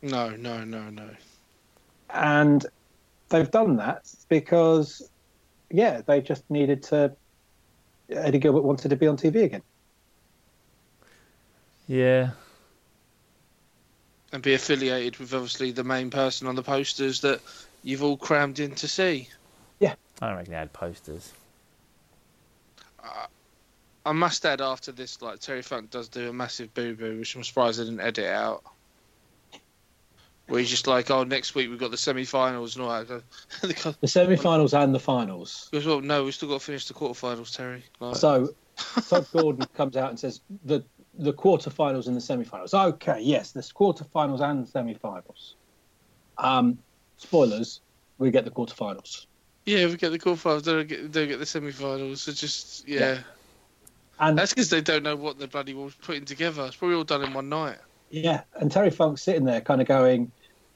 [0.01, 1.09] No, no, no, no.
[2.09, 2.65] And
[3.31, 5.09] they've done that because,
[5.71, 7.15] yeah, they just needed to.
[8.09, 9.63] Eddie Gilbert wanted to be on TV again.
[11.87, 12.31] Yeah.
[14.33, 17.41] And be affiliated with obviously the main person on the posters that
[17.83, 19.27] you've all crammed in to see.
[19.79, 19.95] Yeah.
[20.21, 21.33] I don't reckon they had posters.
[23.03, 23.25] Uh,
[24.05, 27.35] I must add, after this, like Terry Funk does do a massive boo boo, which
[27.35, 28.63] I'm surprised they didn't edit out.
[30.51, 33.23] Where he's just like, oh, next week we've got the semi-finals and all that.
[34.01, 35.69] the semi-finals and the finals.
[35.71, 37.85] Because well, no, we've still got to finish the quarterfinals, Terry.
[38.01, 38.17] Like...
[38.17, 38.49] So,
[39.07, 40.83] Tod Gordon comes out and says the
[41.17, 42.73] the quarterfinals and the semi-finals.
[42.73, 45.55] Okay, yes, the quarterfinals and the semi-finals.
[46.37, 46.77] Um,
[47.15, 47.79] spoilers:
[48.17, 49.27] we get the quarterfinals.
[49.65, 50.65] Yeah, we get the quarterfinals.
[50.65, 52.23] Don't get don't get the semi-finals.
[52.23, 52.99] So just yeah.
[52.99, 53.17] yeah.
[54.19, 56.65] And that's because they don't know what the bloody was putting together.
[56.65, 57.77] It's probably all done in one night.
[58.09, 60.29] Yeah, and Terry Funk's sitting there, kind of going,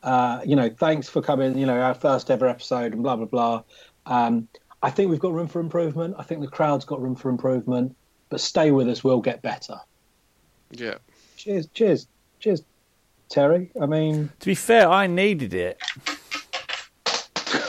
[0.05, 3.25] uh, you know, thanks for coming, you know, our first ever episode and blah, blah,
[3.25, 3.63] blah.
[4.05, 4.47] Um,
[4.83, 6.15] I think we've got room for improvement.
[6.19, 7.95] I think the crowd's got room for improvement,
[8.29, 9.79] but stay with us, we'll get better.
[10.69, 10.95] Yeah.
[11.37, 12.07] Cheers, cheers,
[12.39, 12.61] cheers,
[13.29, 13.71] Terry.
[13.81, 15.81] I mean, to be fair, I needed it.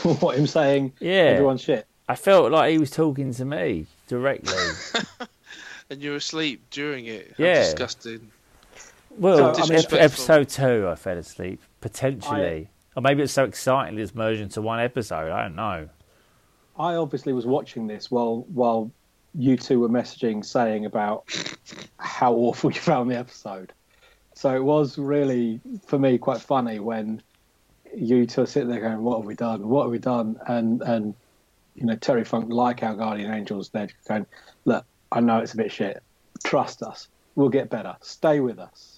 [0.21, 0.93] what him saying?
[0.99, 1.87] Yeah, everyone's shit.
[2.07, 4.53] I felt like he was talking to me directly.
[5.89, 7.33] and you were asleep during it.
[7.35, 8.31] How yeah, disgusting.
[9.17, 13.43] Well, so, I mean, episode two, I fell asleep potentially, I, or maybe it's so
[13.43, 15.31] exciting it's merged into one episode.
[15.31, 15.89] I don't know.
[16.77, 18.91] I obviously was watching this while while
[19.33, 21.25] you two were messaging saying about
[21.97, 23.73] how awful you found the episode.
[24.33, 27.21] So it was really for me quite funny when
[27.95, 29.67] you two are sitting there going, "What have we done?
[29.67, 31.15] What have we done?" And and
[31.75, 34.25] you know Terry Funk, like our guardian angels, they're going,
[34.65, 36.03] "Look, I know it's a bit shit.
[36.43, 37.07] Trust us.
[37.35, 37.95] We'll get better.
[38.01, 38.96] Stay with us."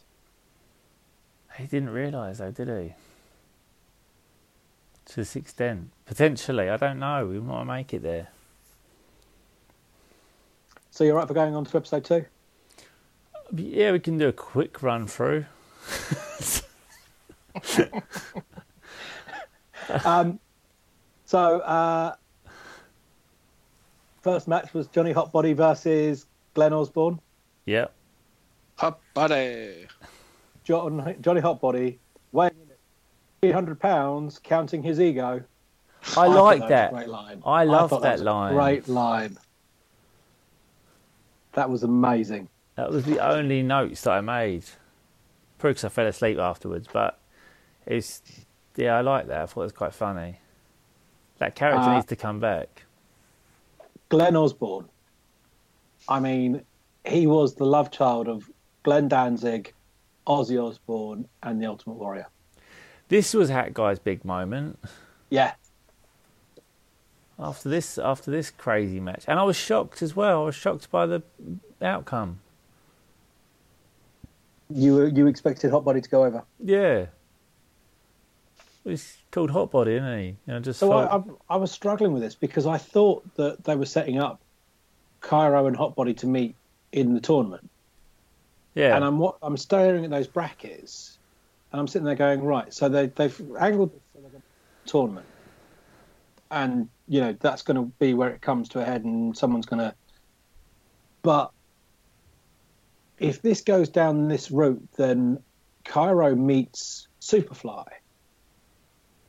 [1.60, 2.94] He didn't realise though, did he?
[5.08, 5.90] To this extent.
[6.06, 7.28] Potentially, I don't know.
[7.28, 8.30] We might make it there.
[10.92, 12.26] So you're right for going on to episode two?
[13.54, 15.46] Yeah, we can do a quick run through.
[20.06, 20.40] um,
[21.26, 22.16] so, uh,
[24.22, 27.20] first match was Johnny Hotbody versus Glenn Osborne.
[27.66, 27.88] Yeah.
[28.78, 29.88] Hot Body.
[30.70, 31.98] John, Johnny Hotbody
[32.32, 32.52] weighing
[33.42, 35.44] 300 pounds, counting his ego.
[36.16, 36.94] I, I like that.
[36.94, 37.42] Great line.
[37.44, 38.54] I love that, that line.
[38.54, 39.36] Great line.
[41.54, 42.50] That was amazing.
[42.76, 44.64] That was the only notes that I made.
[45.58, 47.20] Probably because I fell asleep afterwards, but
[47.88, 48.22] it's
[48.76, 49.42] yeah, I like that.
[49.42, 50.38] I thought it was quite funny.
[51.40, 52.84] That character uh, needs to come back.
[54.10, 54.88] Glenn Osborne.
[56.08, 56.62] I mean,
[57.06, 58.52] he was the love child of
[58.84, 59.74] Glenn Danzig
[60.30, 62.28] Ozzy Osbourne, and the Ultimate Warrior.
[63.10, 64.80] This was Hat Guy's big moment.
[65.30, 65.54] Yeah.
[67.40, 70.44] After this, after this crazy match, and I was shocked as well.
[70.44, 71.24] I was shocked by the
[71.82, 72.40] outcome.
[74.70, 76.44] You you expected Hot Body to go over?
[76.64, 77.08] Yeah.
[78.84, 80.60] He's called Hot Body, isn't he?
[80.62, 83.86] Just so I, I, I was struggling with this because I thought that they were
[83.86, 84.42] setting up
[85.22, 86.56] Cairo and Hot Body to meet
[86.92, 87.70] in the tournament.
[88.74, 88.96] Yeah.
[88.96, 91.18] And I'm I'm staring at those brackets,
[91.72, 92.74] and I'm sitting there going, right.
[92.74, 94.42] So they they've angled the
[94.86, 95.26] tournament,
[96.52, 99.66] and you know that's going to be where it comes to a head, and someone's
[99.66, 99.94] going to.
[101.22, 101.52] But
[103.20, 105.40] if this goes down this route, then
[105.84, 107.88] Cairo meets Superfly.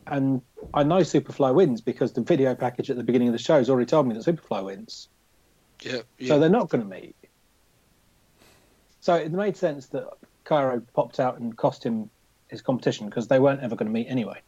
[0.07, 0.43] And
[0.74, 3.70] I know Superfly wins because the video package at the beginning of the show has
[3.70, 5.09] already told me that Superfly wins.
[5.82, 6.28] Yeah, yeah.
[6.28, 7.14] So they're not going to meet.
[9.01, 10.07] So it made sense that
[10.44, 12.11] Cairo popped out and cost him
[12.48, 14.40] his competition because they weren't ever going to meet anyway.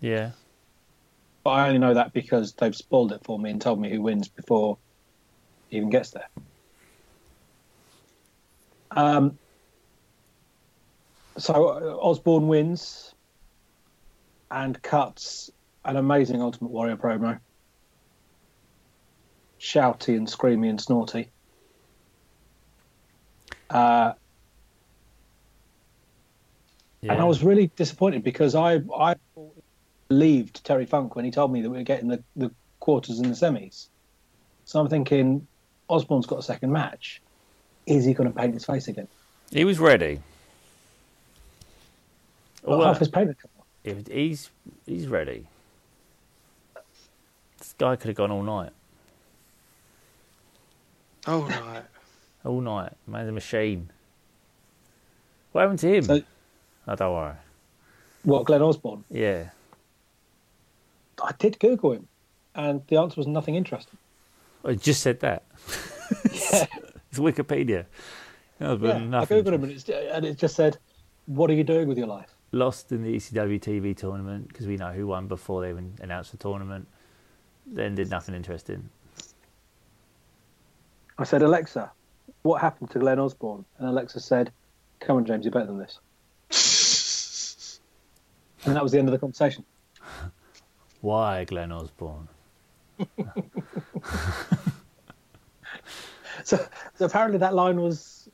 [0.00, 0.32] Yeah.
[1.44, 4.02] But I only know that because they've spoiled it for me and told me who
[4.02, 4.78] wins before
[5.68, 6.28] he even gets there.
[8.90, 9.38] Um,
[11.38, 13.14] so uh, Osborne wins
[14.50, 15.50] and cuts
[15.84, 17.38] an amazing Ultimate Warrior promo.
[19.60, 21.30] Shouty and screamy and snorty.
[23.70, 24.12] Uh,
[27.02, 27.12] Yeah.
[27.12, 29.16] And I was really disappointed because I I
[30.08, 32.50] believed Terry Funk when he told me that we were getting the, the
[32.80, 33.88] quarters and the semis.
[34.64, 35.46] So I'm thinking
[35.88, 37.20] Osborne's got a second match.
[37.86, 39.06] Is he going to paint his face again?
[39.50, 40.20] He was ready.
[42.62, 43.66] Well, Well, half his paint had come off.
[43.84, 44.48] if he's
[44.86, 45.46] he's ready.
[47.58, 48.72] This guy could have gone all night.
[51.26, 51.82] Oh right.
[52.44, 52.92] All night.
[53.06, 53.90] Man's a machine.
[55.52, 56.02] What happened to him?
[56.04, 56.22] So-
[56.88, 57.34] oh, don't worry.
[58.22, 59.04] What, Glenn Osborne?
[59.10, 59.50] Yeah.
[61.22, 62.08] I did Google him,
[62.54, 63.98] and the answer was nothing interesting.
[64.64, 65.44] I just said that.
[66.32, 66.66] Yeah,
[67.10, 67.84] It's Wikipedia.
[68.58, 68.96] No, yeah.
[68.96, 69.24] I.
[69.24, 70.78] Googled him, and, it's, and it just said,
[71.26, 72.34] What are you doing with your life?
[72.50, 76.32] Lost in the ECW TV tournament because we know who won before they even announced
[76.32, 76.88] the tournament.
[77.66, 78.88] Then did nothing interesting.
[81.18, 81.90] I said, Alexa,
[82.42, 83.64] what happened to Glenn Osborne?
[83.78, 84.52] And Alexa said,
[85.00, 85.98] Come on, James, you're better than this.
[88.66, 89.62] And that was the end of the conversation.
[91.02, 92.28] Why Glenn Osborne?
[96.44, 96.64] So,
[96.94, 98.28] so apparently that line was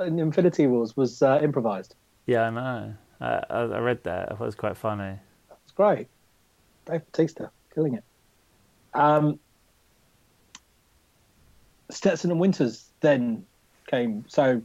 [0.00, 1.94] in Infinity Wars was uh, improvised.
[2.26, 2.94] Yeah, I know.
[3.20, 4.30] I, I, I read that.
[4.30, 5.18] I thought it was quite funny.
[5.64, 6.06] It's great.
[6.84, 8.04] Dave Bautista killing it.
[8.94, 9.38] Um,
[11.90, 13.44] Stetson and Winters then
[13.86, 14.24] came.
[14.28, 14.62] So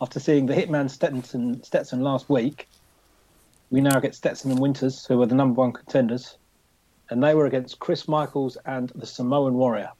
[0.00, 2.68] after seeing the Hitman Stetson, Stetson last week,
[3.70, 6.36] we now get Stetson and Winters, who were the number one contenders,
[7.10, 9.90] and they were against Chris Michaels and the Samoan Warrior.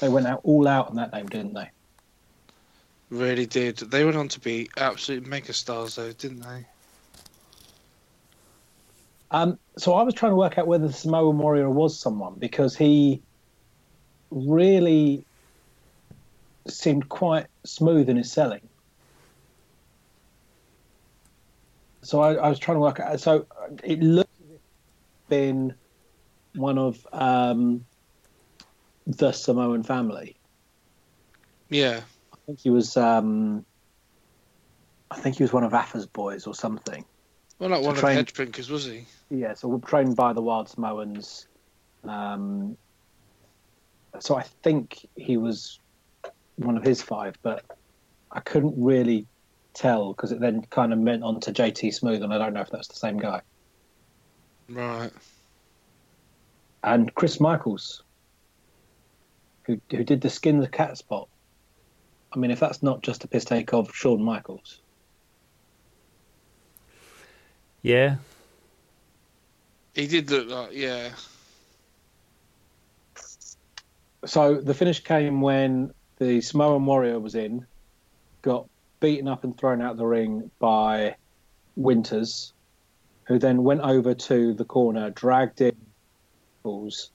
[0.00, 1.70] they went out all out on that name, didn't they?
[3.10, 3.78] Really did.
[3.78, 6.66] They went on to be absolute megastars, though, didn't they?
[9.30, 12.76] Um, so I was trying to work out whether the Samoan Warrior was someone because
[12.76, 13.22] he
[14.30, 15.24] really
[16.66, 18.68] seemed quite smooth in his selling.
[22.02, 23.20] So I, I was trying to work out.
[23.20, 23.46] So
[23.84, 25.74] it looked as if he'd been
[26.54, 27.84] one of um,
[29.06, 30.36] the Samoan family.
[31.68, 32.00] Yeah.
[32.32, 32.96] I think he was.
[32.96, 33.66] Um,
[35.10, 37.04] I think he was one of Afa's boys or something.
[37.58, 39.04] Well, not one of the Headshrinkers, was he?
[39.30, 41.48] Yeah, so we're trained by the Wild Samoans.
[42.04, 42.76] Um,
[44.20, 45.80] so I think he was
[46.56, 47.64] one of his five, but
[48.30, 49.26] I couldn't really
[49.74, 52.60] tell because it then kind of went on to JT Smooth, and I don't know
[52.60, 53.40] if that's the same guy.
[54.68, 55.10] Right.
[56.84, 58.02] And Chris Michaels,
[59.64, 61.28] who who did the skin the cat spot.
[62.32, 64.80] I mean, if that's not just a piss take of Shawn Michaels,
[67.82, 68.16] Yeah.
[69.94, 71.10] He did look like, yeah.
[74.24, 77.66] So the finish came when the Samoan Warrior was in,
[78.42, 78.68] got
[79.00, 81.16] beaten up and thrown out of the ring by
[81.76, 82.52] Winters,
[83.24, 85.76] who then went over to the corner, dragged in,
[86.64, 87.10] Michaels,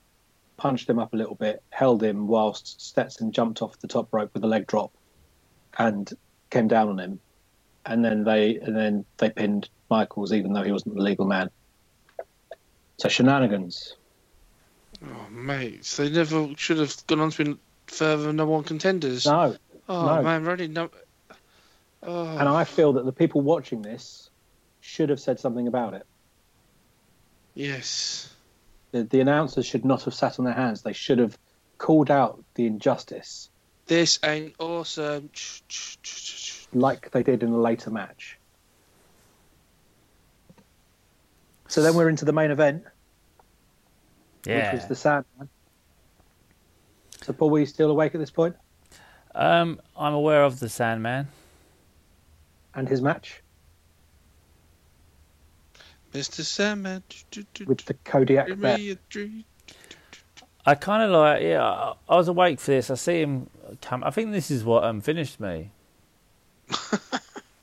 [0.57, 4.31] punched him up a little bit, held him whilst Stetson jumped off the top rope
[4.33, 4.91] with a leg drop,
[5.77, 6.11] and
[6.49, 7.19] came down on him,
[7.85, 11.49] and then they and then they pinned Michaels, even though he wasn't the legal man.
[12.97, 13.95] So shenanigans.
[15.03, 15.83] Oh, mate.
[15.85, 17.57] So they never should have gone on to be
[17.87, 19.25] further number one contenders.
[19.25, 19.55] No,
[19.89, 20.21] oh, no.
[20.21, 20.67] man, really?
[20.67, 20.89] No.
[22.01, 22.37] Oh.
[22.37, 24.29] And I feel that the people watching this
[24.81, 26.05] should have said something about it.
[27.53, 28.33] Yes.
[28.91, 30.81] The, the announcers should not have sat on their hands.
[30.81, 31.37] They should have
[31.77, 33.49] called out the injustice
[33.87, 35.29] This ain't awesome.
[36.75, 38.37] Like they did in a later match.
[41.67, 42.83] So then we're into the main event,
[44.45, 44.71] Yeah.
[44.73, 45.49] which was the Sandman.
[47.21, 48.55] So, Paul, were you still awake at this point?
[49.33, 51.27] Um, I'm aware of the Sandman.
[52.75, 53.41] And his match
[56.13, 56.41] Mr.
[56.43, 57.03] Sandman.
[57.65, 58.79] with the Kodiak Give bet.
[58.79, 59.43] me a dream.
[60.65, 62.89] I kind of like, yeah, I, I was awake for this.
[62.89, 63.49] I see him
[63.81, 64.03] come.
[64.03, 65.71] I think this is what um, finished me.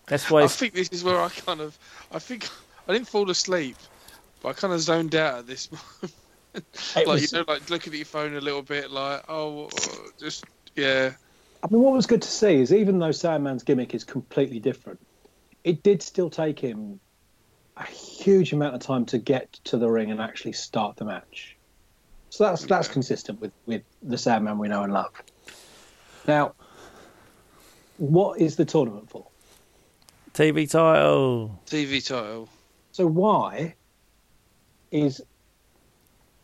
[0.06, 0.42] That's why.
[0.42, 1.78] I think this is where I kind of.
[2.12, 2.48] I think
[2.88, 3.76] I didn't fall asleep,
[4.42, 5.70] but I kind of zoned out at this
[6.52, 6.66] moment.
[6.96, 9.68] Like was- you know, like looking at your phone a little bit, like oh,
[10.18, 10.44] just
[10.74, 11.12] yeah,
[11.62, 14.98] I mean, what was good to see is even though Sandman's gimmick is completely different,
[15.62, 17.00] it did still take him
[17.76, 21.56] a huge amount of time to get to the ring and actually start the match.
[22.30, 25.12] So that's that's consistent with, with the Sandman we know and love.
[26.26, 26.54] Now,
[28.00, 29.26] what is the tournament for?
[30.32, 31.60] TV title.
[31.66, 32.48] TV title.
[32.92, 33.74] So why
[34.90, 35.20] is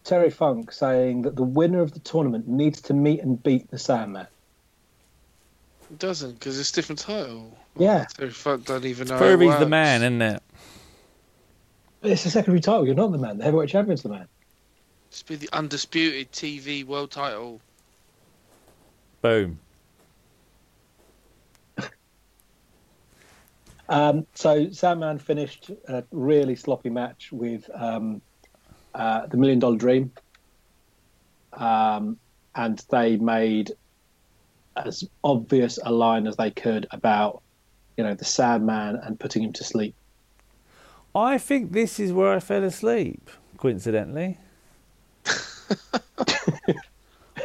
[0.04, 3.78] Terry Funk saying that the winner of the tournament needs to meet and beat the
[3.78, 4.26] Sandman?
[5.90, 7.56] It doesn't because it's a different title.
[7.76, 9.18] Yeah, So fuck don't even know.
[9.18, 10.42] Prove how it he's the man, isn't it?
[12.02, 12.84] but it's a secondary title.
[12.86, 13.38] You're not the man.
[13.38, 14.28] The heavyweight champion's the man.
[15.08, 17.60] It's be the undisputed TV world title.
[19.22, 19.58] Boom.
[23.88, 28.20] Um, so Sandman finished a really sloppy match with um,
[28.94, 30.12] uh, the Million Dollar Dream,
[31.52, 32.18] um,
[32.54, 33.72] and they made
[34.76, 37.42] as obvious a line as they could about
[37.96, 39.94] you know the Sandman and putting him to sleep.
[41.14, 44.38] I think this is where I fell asleep, coincidentally.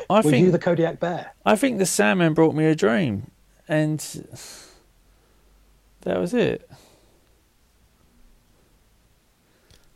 [0.09, 1.33] I Were think you the Kodiak Bear?
[1.45, 3.31] I think the Sandman brought me a dream,
[3.67, 4.01] and
[6.01, 6.69] that was it.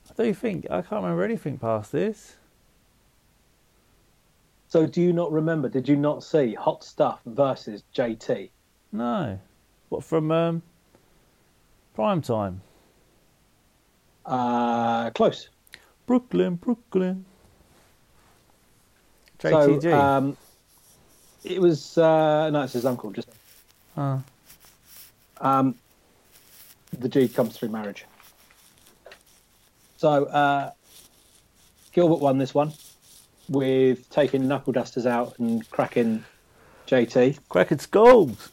[0.10, 2.36] I don't think I can't remember anything past this.
[4.68, 5.70] So do you not remember?
[5.70, 8.49] Did you not see Hot Stuff versus JT?
[8.91, 9.39] No,
[9.89, 10.62] what from um,
[11.93, 12.62] prime time?
[14.26, 15.49] Uh, close.
[16.06, 17.26] Brooklyn, Brooklyn.
[19.39, 19.82] JTG.
[19.82, 20.38] So um,
[21.43, 23.12] it was uh, no, it's his uncle.
[23.12, 23.30] Just
[23.97, 24.22] Ah.
[25.39, 25.76] um,
[26.99, 28.05] the G comes through marriage.
[29.97, 30.71] So uh,
[31.93, 32.73] Gilbert won this one
[33.47, 36.25] with taking knuckle dusters out and cracking
[36.87, 38.49] JT, Cracking skulls.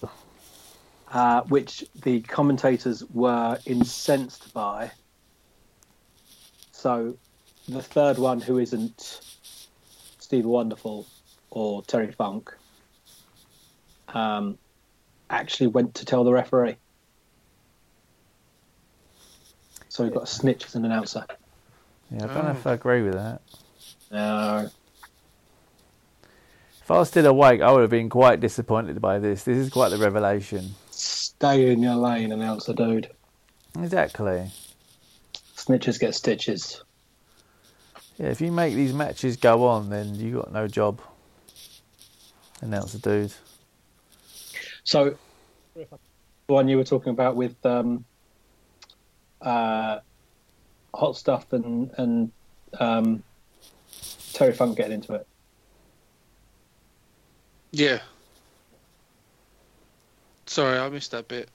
[1.13, 4.91] uh, which the commentators were incensed by.
[6.73, 7.17] So
[7.69, 9.21] the third one, who isn't
[10.19, 11.07] Steve Wonderful
[11.51, 12.55] or Terry Funk,
[14.09, 14.59] um,
[15.29, 16.77] actually went to tell the referee.
[19.93, 21.27] So we've got a snitch as an announcer.
[22.11, 23.43] Yeah, I don't know if I agree with that.
[24.11, 24.71] No.
[26.81, 29.45] If I was still awake, I would have been quite disappointed by this.
[29.45, 30.71] This is quite the revelation.
[30.91, 33.11] Stay in your lane, announcer dude.
[33.79, 34.51] Exactly.
[35.57, 36.83] Snitches get stitches.
[38.17, 41.03] Yeah, if you make these matches go on, then you got no job.
[42.63, 43.35] Announcer dude.
[44.85, 45.19] So,
[45.75, 45.87] the
[46.47, 48.07] one you were talking about with um,
[49.43, 50.01] uh,
[50.95, 52.33] hot stuff and and
[52.79, 53.23] um,
[54.33, 55.27] Terry Funk getting into it.
[57.73, 58.01] Yeah.
[60.47, 61.49] Sorry, I missed that bit.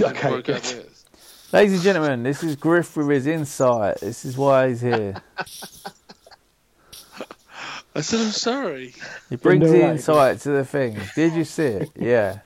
[0.00, 0.86] Okay, that good.
[1.52, 4.00] Ladies and gentlemen, this is Griff with his insight.
[4.00, 5.14] This is why he's here.
[7.94, 8.92] I said I'm sorry.
[9.30, 9.90] He brings No the way.
[9.92, 10.98] insight to the thing.
[11.14, 11.90] Did you see it?
[11.94, 12.40] Yeah.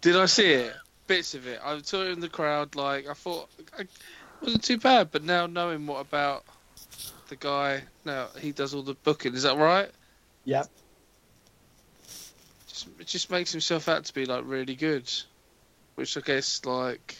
[0.00, 0.74] Did I see it?
[1.08, 1.58] Bits of it.
[1.64, 2.76] I saw it in the crowd.
[2.76, 3.48] Like I thought,
[3.78, 3.88] it
[4.40, 5.10] wasn't too bad.
[5.10, 6.44] But now knowing what about
[7.28, 9.34] the guy, now he does all the booking.
[9.34, 9.90] Is that right?
[10.44, 10.68] Yep.
[12.68, 15.10] Just, it just makes himself out to be like really good,
[15.96, 17.16] which I guess like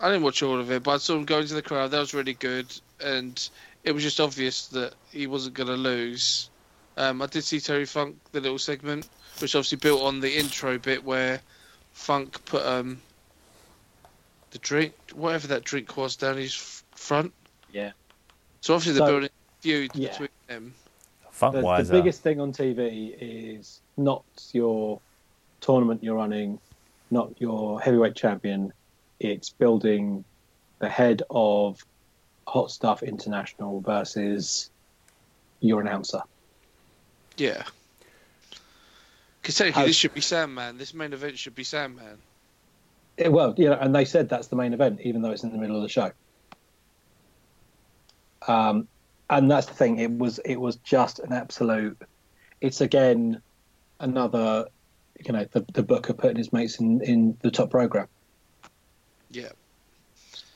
[0.00, 1.90] I didn't watch all of it, but I saw him go into the crowd.
[1.90, 2.66] That was really good,
[3.00, 3.48] and
[3.82, 6.50] it was just obvious that he wasn't going to lose.
[6.98, 9.08] Um, I did see Terry Funk the little segment,
[9.40, 11.40] which obviously built on the intro bit where
[11.92, 13.00] Funk put um
[14.50, 17.32] the drink, whatever that drink was, down his f- front.
[17.72, 17.92] Yeah.
[18.62, 20.10] So obviously they're So- building a feud Yeah.
[20.10, 20.74] between them.
[21.30, 25.00] Funk The, the biggest thing on TV is not your
[25.60, 26.58] tournament you're running,
[27.12, 28.72] not your heavyweight champion.
[29.20, 30.24] It's building
[30.80, 31.84] the head of
[32.48, 34.70] Hot Stuff International versus
[35.60, 36.22] your announcer.
[37.38, 37.62] Yeah.
[39.40, 40.76] Because technically, this should be Sandman.
[40.76, 42.18] This main event should be Sandman.
[43.16, 45.52] Eh, well, you know, and they said that's the main event, even though it's in
[45.52, 46.10] the middle of the show.
[48.46, 48.88] Um,
[49.30, 49.98] and that's the thing.
[49.98, 51.98] It was it was just an absolute.
[52.60, 53.40] It's again
[54.00, 54.66] another,
[55.24, 58.08] you know, the the Booker putting his mates in in the top program.
[59.30, 59.50] Yeah.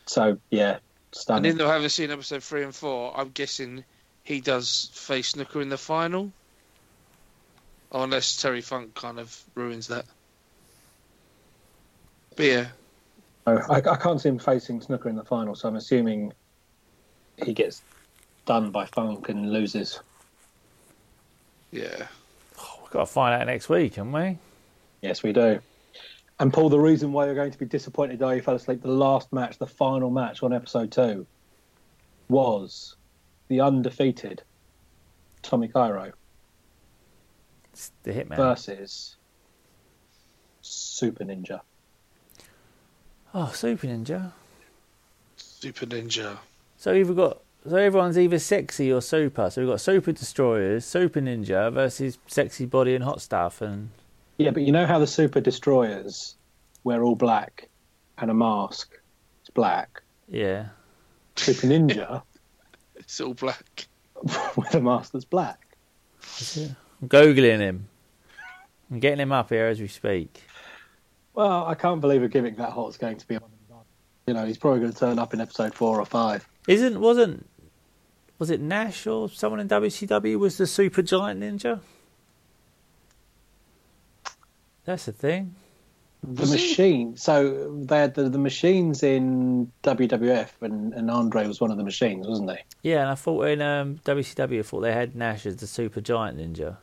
[0.06, 0.80] So yeah, And
[1.12, 1.44] stunning.
[1.46, 3.84] even though I haven't seen episode three and four, I'm guessing
[4.24, 6.32] he does face Snuka in the final.
[7.92, 10.06] Or unless Terry Funk kind of ruins that.
[12.36, 12.66] But yeah,
[13.46, 16.32] Oh, I, I can't see him facing Snuka in the final, so I'm assuming
[17.44, 17.82] he gets
[18.46, 20.00] done by Funk and loses.
[21.72, 22.06] yeah.
[22.58, 24.38] Oh, we've got to find out next week, haven't we?
[25.00, 25.58] Yes, we do.
[26.38, 28.88] And Paul, the reason why you're going to be disappointed though you fell asleep, the
[28.88, 31.26] last match, the final match on episode two,
[32.28, 32.94] was
[33.48, 34.42] the undefeated
[35.42, 36.12] Tommy Cairo
[37.72, 38.36] It's the Hitman.
[38.36, 39.16] versus
[40.60, 41.60] Super Ninja.
[43.34, 44.32] Oh, Super Ninja.
[45.36, 46.38] Super Ninja.
[46.76, 49.48] So we've got so everyone's either sexy or super.
[49.48, 53.90] So we've got Super Destroyers, Super Ninja versus Sexy Body and Hot Stuff, and
[54.36, 56.34] Yeah, but you know how the Super Destroyers
[56.84, 57.68] wear all black
[58.18, 58.98] and a mask?
[59.40, 60.02] It's black.
[60.28, 60.66] yeah.
[61.36, 62.22] Super Ninja
[62.96, 63.86] It's all black.
[64.56, 65.66] with a mask that's black.
[67.02, 67.88] I'm googling him.
[68.90, 70.42] I'm getting him up here as we speak.
[71.34, 73.42] Well, I can't believe a gimmick that hot's going to be on.
[74.26, 76.48] You know, he's probably going to turn up in episode four or five.
[76.68, 77.48] Isn't wasn't
[78.38, 81.80] was it Nash or someone in WCW was the Super Giant Ninja?
[84.84, 85.56] That's the thing.
[86.22, 87.16] The machine.
[87.16, 91.84] So they had the, the machines in WWF, and, and Andre was one of the
[91.84, 92.58] machines, wasn't he?
[92.82, 96.00] Yeah, and I thought in um, WCW, I thought they had Nash as the Super
[96.00, 96.76] Giant Ninja.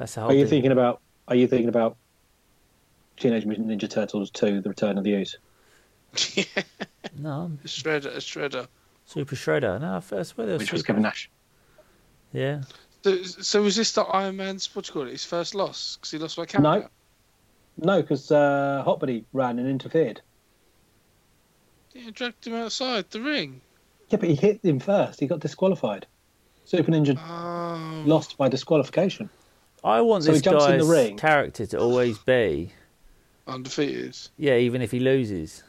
[0.00, 0.48] That's the whole Are you thing.
[0.62, 1.02] thinking about?
[1.28, 1.98] Are you thinking about
[3.18, 5.36] Teenage Mutant Ninja Turtles 2: The Return of the Ooze?
[6.34, 6.44] yeah,
[7.18, 8.66] No, a shredder, shredder.
[9.04, 9.78] Super Shredder.
[9.78, 11.28] No, I swear there was Which was Kevin Nash.
[12.32, 12.62] Yeah.
[13.04, 15.10] So, so was this the Iron Man's what do you call it?
[15.12, 16.62] His first loss because he lost by count.
[16.64, 16.88] No.
[17.76, 20.22] No, because uh, Hotbody ran and interfered.
[21.92, 23.60] Yeah, dragged him outside the ring.
[24.08, 25.20] Yeah, but he hit him first.
[25.20, 26.06] He got disqualified.
[26.64, 29.28] Super Ninja Oh, lost by disqualification.
[29.82, 32.72] I want So this guy's the character to always be,
[33.46, 34.16] undefeated.
[34.36, 35.62] yeah, even if he loses.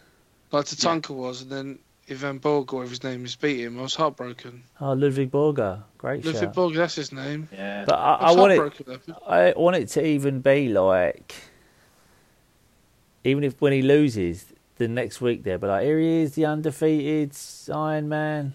[0.51, 3.79] Like Tatanka was, and then Ivan Borg, or whatever his name is, beat him.
[3.79, 4.63] I was heartbroken.
[4.81, 6.53] Oh, Ludvig Borga, great Ludwig shout.
[6.53, 7.47] Borg, that's his name.
[7.53, 7.85] Yeah.
[7.85, 8.57] But I, I I want it.
[8.57, 8.99] heartbroken.
[9.07, 9.15] it.
[9.27, 11.33] I want it to even be like,
[13.23, 14.45] even if when he loses
[14.77, 17.31] the next week, there, but like here he is, the undefeated
[17.73, 18.53] Iron Man.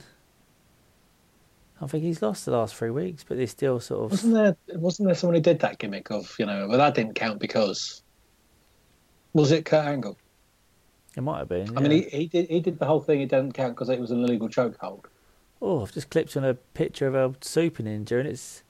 [1.80, 4.10] I think he's lost the last three weeks, but they're still sort of.
[4.12, 6.66] wasn't there wasn't there someone who did that gimmick of you know?
[6.68, 8.02] Well, that didn't count because
[9.34, 10.16] was it Kurt Angle?
[11.16, 11.76] It might have been.
[11.76, 13.20] I mean, he, he did he did the whole thing.
[13.20, 15.04] It doesn't count because it was an illegal chokehold.
[15.60, 18.62] Oh, I've just clicked on a picture of a Super Ninja, and it's.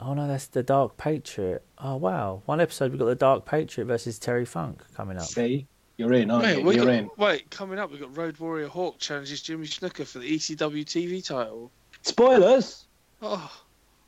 [0.00, 1.62] Oh no, that's the Dark Patriot.
[1.78, 5.24] Oh wow, one episode we have got the Dark Patriot versus Terry Funk coming up.
[5.24, 5.66] See,
[6.00, 6.64] you're in, aren't Wait, you?
[6.64, 7.10] we You're got, in.
[7.18, 11.24] wait, coming up, we've got Road Warrior Hawk challenges Jimmy Snuka for the ECW TV
[11.24, 11.70] title.
[12.02, 12.86] Spoilers.
[13.22, 13.60] Oh,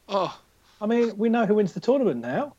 [0.08, 0.40] oh,
[0.80, 2.54] I mean, we know who wins the tournament now.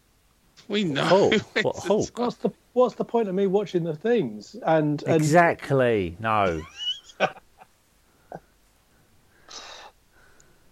[0.67, 1.03] we know.
[1.03, 1.33] Hulk.
[1.33, 2.17] who What wins Hulk?
[2.19, 4.55] What's the what's the point of me watching the things?
[4.65, 6.15] And, and Exactly.
[6.19, 6.61] No.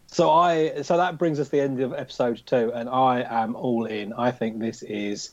[0.08, 3.56] so I so that brings us to the end of episode two, and I am
[3.56, 4.14] all in.
[4.14, 5.32] I think this is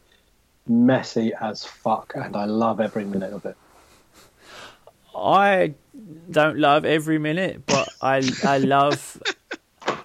[0.69, 3.57] messy as fuck, and I love every minute of it.
[5.17, 5.75] I
[6.31, 9.21] don't love every minute, but I I love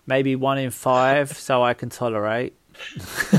[0.07, 2.53] maybe one in five, so I can tolerate.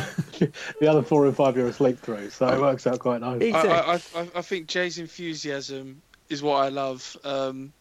[0.81, 3.41] The other four and five you're asleep through, so it works out quite nice.
[3.55, 7.73] I, I, I, I think Jay's enthusiasm is what I love, um,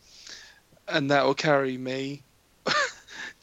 [0.87, 2.21] and that will carry me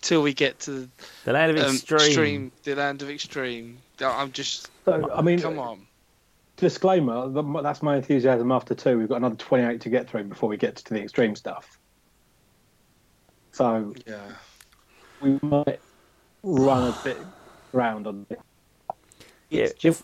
[0.01, 0.89] till we get to
[1.25, 2.53] The land of um, extreme.
[2.63, 3.79] the land of extreme.
[4.01, 5.87] I'm just, So I mean, come on.
[6.61, 7.29] Disclaimer:
[7.63, 8.99] that's my enthusiasm after two.
[8.99, 11.79] We've got another twenty-eight to get through before we get to the extreme stuff.
[13.53, 14.21] So Yeah.
[15.21, 15.81] we might
[16.43, 17.19] run a bit
[17.73, 18.41] round on it.
[19.51, 20.03] Yeah, It's if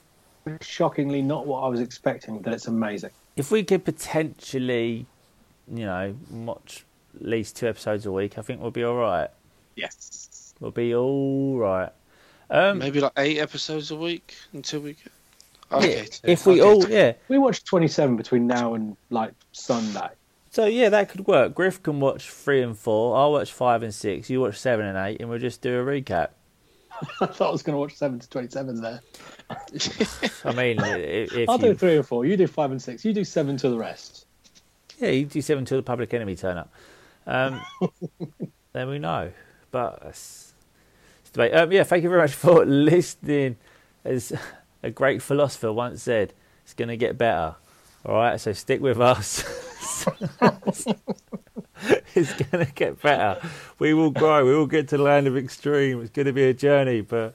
[0.61, 3.11] shockingly not what I was expecting, but it's amazing.
[3.37, 5.07] if we could potentially,
[5.73, 6.85] you know, watch
[7.15, 9.31] at least two episodes a week, I think we'll be all right.
[9.77, 10.55] Yes.
[10.61, 11.91] We'll be all right.
[12.51, 15.13] Um, Maybe like eight episodes a week until we get.
[15.71, 16.05] Yeah, Okay.
[16.05, 16.21] two.
[16.31, 16.93] if we Okay, all, two.
[16.93, 17.13] yeah.
[17.29, 20.09] We watched 27 between now and like Sunday.
[20.51, 21.55] So yeah, that could work.
[21.55, 23.17] Griff can watch three and four.
[23.17, 24.31] I'll watch five and six.
[24.31, 26.29] You watch seven and eight, and we'll just do a recap.
[27.21, 29.03] I thought I was going to watch 7 to 27 there.
[30.47, 32.25] I mean, i- if I'll you, do 3 and 4.
[32.25, 33.05] You do 5 and 6.
[33.05, 34.25] You do 7 to the rest.
[34.99, 36.73] yeah, you do seven till the public enemy turn up.
[37.27, 37.61] Um,
[38.73, 39.31] then we know.
[39.71, 40.55] But that's,
[41.21, 41.53] it's debate.
[41.55, 43.57] Um, yeah, thank you very much for listening.
[44.03, 44.33] As
[44.83, 46.33] a great philosopher once said,
[46.65, 47.57] it's going to get better.
[48.05, 49.43] All right, so stick with us.
[52.15, 53.41] it's going to get better.
[53.79, 54.45] We will grow.
[54.45, 56.01] We will get to the land of extreme.
[56.01, 57.35] It's going to be a journey, but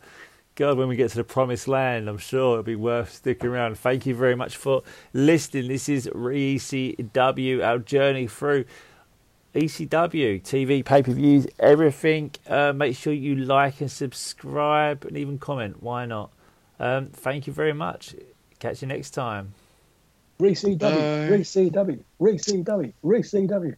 [0.56, 3.78] God, when we get to the promised land, I'm sure it'll be worth sticking around.
[3.78, 5.70] Thank you very much for listening.
[5.70, 8.66] This is ECW, our journey through
[9.56, 12.32] ECW, TV, pay per views, everything.
[12.48, 15.82] Uh, make sure you like and subscribe and even comment.
[15.82, 16.32] Why not?
[16.82, 18.16] Um, thank you very much.
[18.60, 19.54] Catch you next time.
[20.40, 21.28] Re-CW, Bye.
[21.28, 23.76] re-CW, re-CW, re-CW.